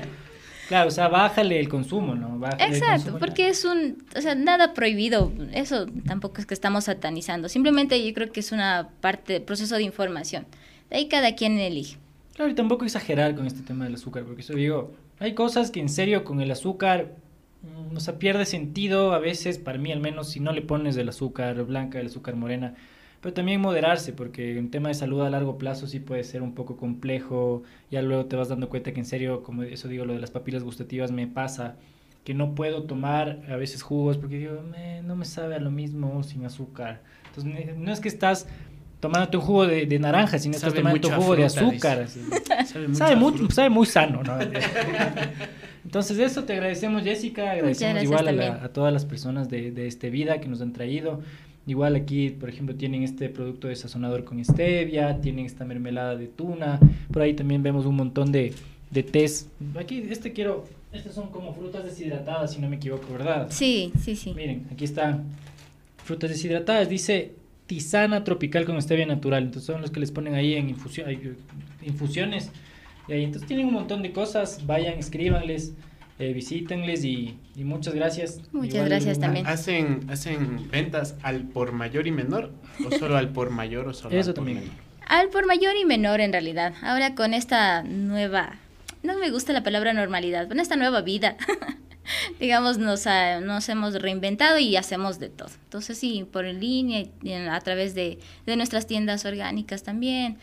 [0.72, 2.39] Claro, o sea, bájale el consumo, ¿no?
[2.39, 6.86] Bájale Exacto, consumo, porque es un, o sea, nada prohibido, eso tampoco es que estamos
[6.86, 10.45] satanizando, simplemente yo creo que es una parte, proceso de información,
[10.89, 11.97] de ahí cada quien elige.
[12.36, 15.82] Claro, y tampoco exagerar con este tema del azúcar, porque eso digo, hay cosas que
[15.82, 17.15] en serio con el azúcar,
[17.63, 20.95] mm, o sea, pierde sentido a veces, para mí al menos, si no le pones
[20.95, 22.76] el azúcar blanca, el azúcar morena,
[23.22, 26.53] pero también moderarse, porque en tema de salud a largo plazo sí puede ser un
[26.55, 30.13] poco complejo, ya luego te vas dando cuenta que en serio, como eso digo, lo
[30.13, 31.76] de las papilas gustativas me pasa,
[32.24, 35.72] que no puedo tomar a veces jugos, porque digo, "Me- no me sabe a lo
[35.72, 37.01] mismo sin azúcar.
[37.28, 38.47] Entonces, no es que estás
[38.99, 41.99] tomándote un jugo de, de naranja, sino estás Sabe tomando un jugo de azúcar.
[42.01, 42.22] así.
[42.65, 44.34] Sabe mucho Sabe muy, sabe muy sano, ¿no?
[45.84, 49.88] Entonces eso te agradecemos Jessica, agradecemos igual a, la- a todas las personas de, de
[49.88, 51.22] este vida que nos han traído.
[51.68, 56.28] Igual aquí, por ejemplo, tienen este producto de sazonador con stevia, tienen esta mermelada de
[56.28, 56.80] tuna,
[57.12, 58.53] por ahí también vemos un montón de,
[58.89, 59.47] de tés.
[59.80, 63.47] Aquí, este quiero, estas son como frutas deshidratadas, si no me equivoco, ¿verdad?
[63.51, 64.34] Sí, sí, sí.
[64.34, 65.26] Miren, aquí están
[66.03, 67.34] frutas deshidratadas, dice
[67.72, 69.43] tisana tropical con stevia natural.
[69.43, 71.07] Entonces son los que les ponen ahí en infusión,
[71.82, 72.51] infusiones.
[73.07, 74.66] Y ahí entonces tienen un montón de cosas.
[74.66, 75.74] Vayan, escríbanles,
[76.24, 78.41] eh, visítenles y, y muchas gracias.
[78.51, 79.47] Muchas gracias también.
[79.47, 82.51] ¿Hacen, ¿Hacen ventas al por mayor y menor?
[82.86, 84.59] ¿O solo al por mayor o solo Eso al por también.
[84.59, 84.74] menor?
[85.07, 86.74] Al por mayor y menor en realidad.
[86.84, 88.57] Ahora con esta nueva,
[89.03, 91.38] no me gusta la palabra normalidad, con esta nueva vida,
[92.39, 95.49] digamos, nos, ha- nos hemos reinventado y hacemos de todo.
[95.65, 100.38] Entonces sí, por en línea y en- a través de, de nuestras tiendas orgánicas también,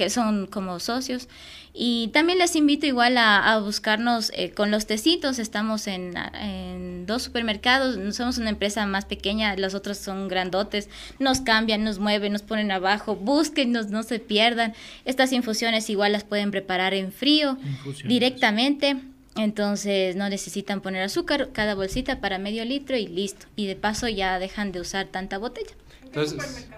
[0.00, 1.28] que son como socios.
[1.74, 5.38] Y también les invito igual a, a buscarnos eh, con los tecitos.
[5.38, 8.16] Estamos en, en dos supermercados.
[8.16, 10.88] Somos una empresa más pequeña, los otros son grandotes.
[11.18, 13.14] Nos cambian, nos mueven, nos ponen abajo.
[13.14, 14.72] Búsquennos, no se pierdan.
[15.04, 17.58] Estas infusiones igual las pueden preparar en frío
[18.06, 18.96] directamente.
[19.36, 23.44] Entonces no necesitan poner azúcar, cada bolsita para medio litro y listo.
[23.54, 25.74] Y de paso ya dejan de usar tanta botella.
[26.04, 26.68] Entonces,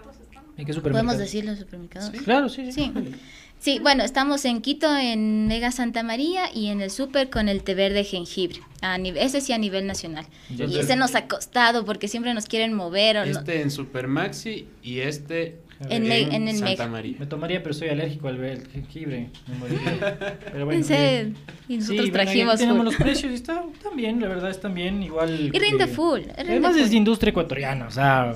[0.63, 1.07] ¿En qué supermercado?
[1.07, 2.11] ¿Podemos decir los supermercados?
[2.23, 2.73] Claro, sí, sí.
[2.73, 2.93] Sí.
[3.59, 7.63] Sí, bueno, estamos en Quito, en Mega Santa María y en el súper con el
[7.63, 8.61] té verde jengibre.
[8.81, 10.25] A nivel, ese sí a nivel nacional.
[10.51, 13.17] Y ese nos ha costado porque siempre nos quieren mover.
[13.19, 15.59] o no- este en Supermaxi y este
[15.89, 16.87] En Me- en el Santa.
[16.89, 17.17] María.
[17.19, 19.31] Me tomaría, pero soy alérgico al al jengibre.
[19.49, 20.17] Me moriría.
[20.53, 21.37] Pero bueno, En bien.
[21.69, 22.85] Y Sí, nosotros bueno, ahí trajimos tenemos full.
[22.87, 25.51] los precios y está, están bien, la verdad están bien, igual.
[25.53, 26.21] Y rinde que- full.
[26.21, 26.83] rinde Además full.
[26.83, 28.33] es de industria ecuatoriana, o sea,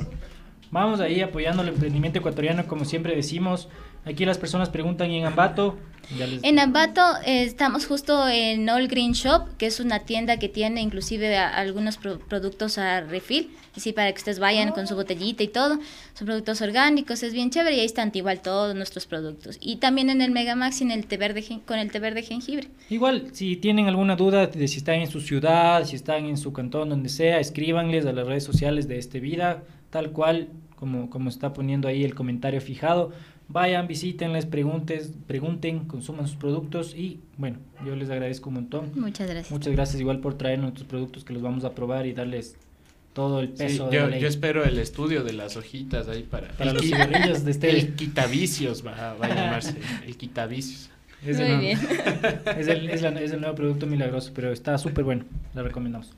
[0.71, 3.69] Vamos ahí apoyando el emprendimiento ecuatoriano, como siempre decimos.
[4.05, 5.77] Aquí las personas preguntan ¿y en Ambato.
[6.17, 10.39] Ya les- En Ambato eh, estamos justo en All Green Shop, que es una tienda
[10.39, 14.87] que tiene inclusive a- algunos pro- productos a refil, así para que ustedes vayan con
[14.87, 15.81] su botellita y todo.
[16.15, 19.59] Son productos orgánicos, es bien chévere y ahí están igual todos nuestros productos.
[19.61, 22.69] Y también en el Megamax en el té verde, con el té verde jengibre.
[22.89, 26.53] Igual, si tienen alguna duda de si están en su ciudad, si están en su
[26.53, 29.65] cantón, donde sea, escríbanles a las redes sociales de Este Vida,
[29.97, 33.13] tal cual como, como está poniendo ahí el comentario fijado.
[33.49, 38.91] Vayan, visítenles, preguntes, pregunten, consuman sus productos y bueno, yo les agradezco un montón.
[38.95, 39.51] Muchas gracias.
[39.51, 42.57] Muchas gracias igual por traer nuestros productos que los vamos a probar y darles
[43.15, 46.25] todo el Sí, peso de yo, la yo espero el estudio de las hojitas ahí
[46.25, 49.77] para, los cigarrillos de este- El quitavicios va, va a llamarse,
[50.07, 50.91] el quitavicios.
[51.25, 51.79] Es Muy el, bien.
[52.59, 55.25] es el- es la- es el nuevo producto milagroso, pero está súper bueno,
[55.55, 56.13] lo recomendamos.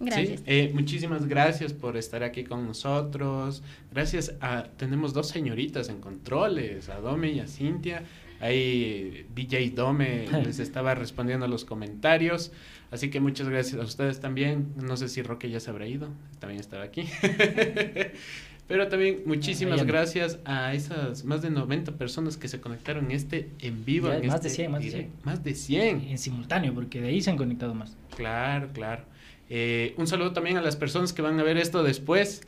[0.00, 0.40] Gracias.
[0.40, 3.62] Sí, eh, muchísimas gracias por estar aquí con nosotros.
[3.92, 8.04] Gracias a, tenemos dos señoritas en controles, a Dome y a Cintia.
[8.40, 12.50] Ahí DJ Dome les estaba respondiendo a los comentarios.
[12.90, 14.72] Así que muchas gracias a ustedes también.
[14.76, 17.04] No sé si Roque ya se habrá ido, también estaba aquí.
[18.66, 23.84] Pero también muchísimas gracias a esas más de 90 personas que se conectaron este en
[23.84, 24.08] vivo.
[24.08, 25.10] Ya, en más de este 100, más de direct.
[25.10, 25.24] 100.
[25.24, 26.00] Más de 100.
[26.08, 27.96] En simultáneo, porque de ahí se han conectado más.
[28.14, 29.02] Claro, claro.
[29.50, 32.42] Eh, un saludo también a las personas que van a ver esto después.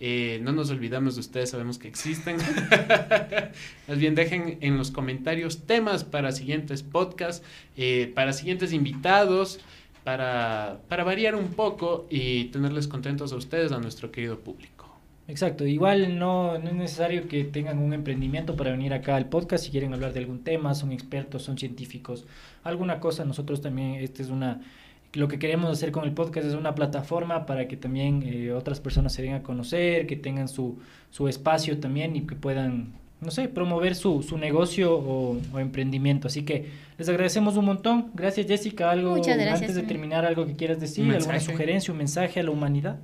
[0.00, 2.36] Eh, no nos olvidamos de ustedes, sabemos que existen.
[3.88, 7.44] Más bien dejen en los comentarios temas para siguientes podcasts,
[7.76, 9.60] eh, para siguientes invitados,
[10.04, 14.78] para, para variar un poco y tenerles contentos a ustedes, a nuestro querido público.
[15.26, 19.62] Exacto, igual no, no es necesario que tengan un emprendimiento para venir acá al podcast
[19.64, 22.24] si quieren hablar de algún tema, son expertos, son científicos,
[22.64, 24.62] alguna cosa, nosotros también, este es una,
[25.18, 28.78] lo que queremos hacer con el podcast es una plataforma para que también eh, otras
[28.78, 30.78] personas se den a conocer, que tengan su,
[31.10, 36.28] su espacio también y que puedan, no sé, promover su, su negocio o, o emprendimiento.
[36.28, 38.12] Así que les agradecemos un montón.
[38.14, 41.90] Gracias Jessica, algo Muchas gracias, antes de terminar, algo que quieras decir, Un alguna sugerencia,
[41.90, 43.00] un mensaje a la humanidad.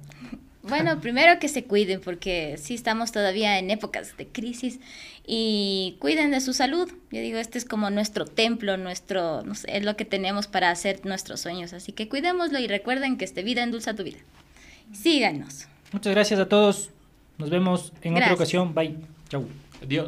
[0.66, 4.80] Bueno, primero que se cuiden porque sí estamos todavía en épocas de crisis
[5.27, 6.91] y cuiden de su salud.
[7.11, 10.70] Yo digo, este es como nuestro templo, nuestro, no sé, es lo que tenemos para
[10.70, 11.72] hacer nuestros sueños.
[11.72, 14.18] Así que cuidémoslo y recuerden que este vida endulza tu vida.
[14.93, 15.66] Síganos.
[15.93, 16.91] Muchas gracias a todos.
[17.39, 18.75] Nos vemos en otra ocasión.
[18.75, 18.97] Bye.
[19.29, 19.47] Chau.
[19.83, 20.03] Adiós.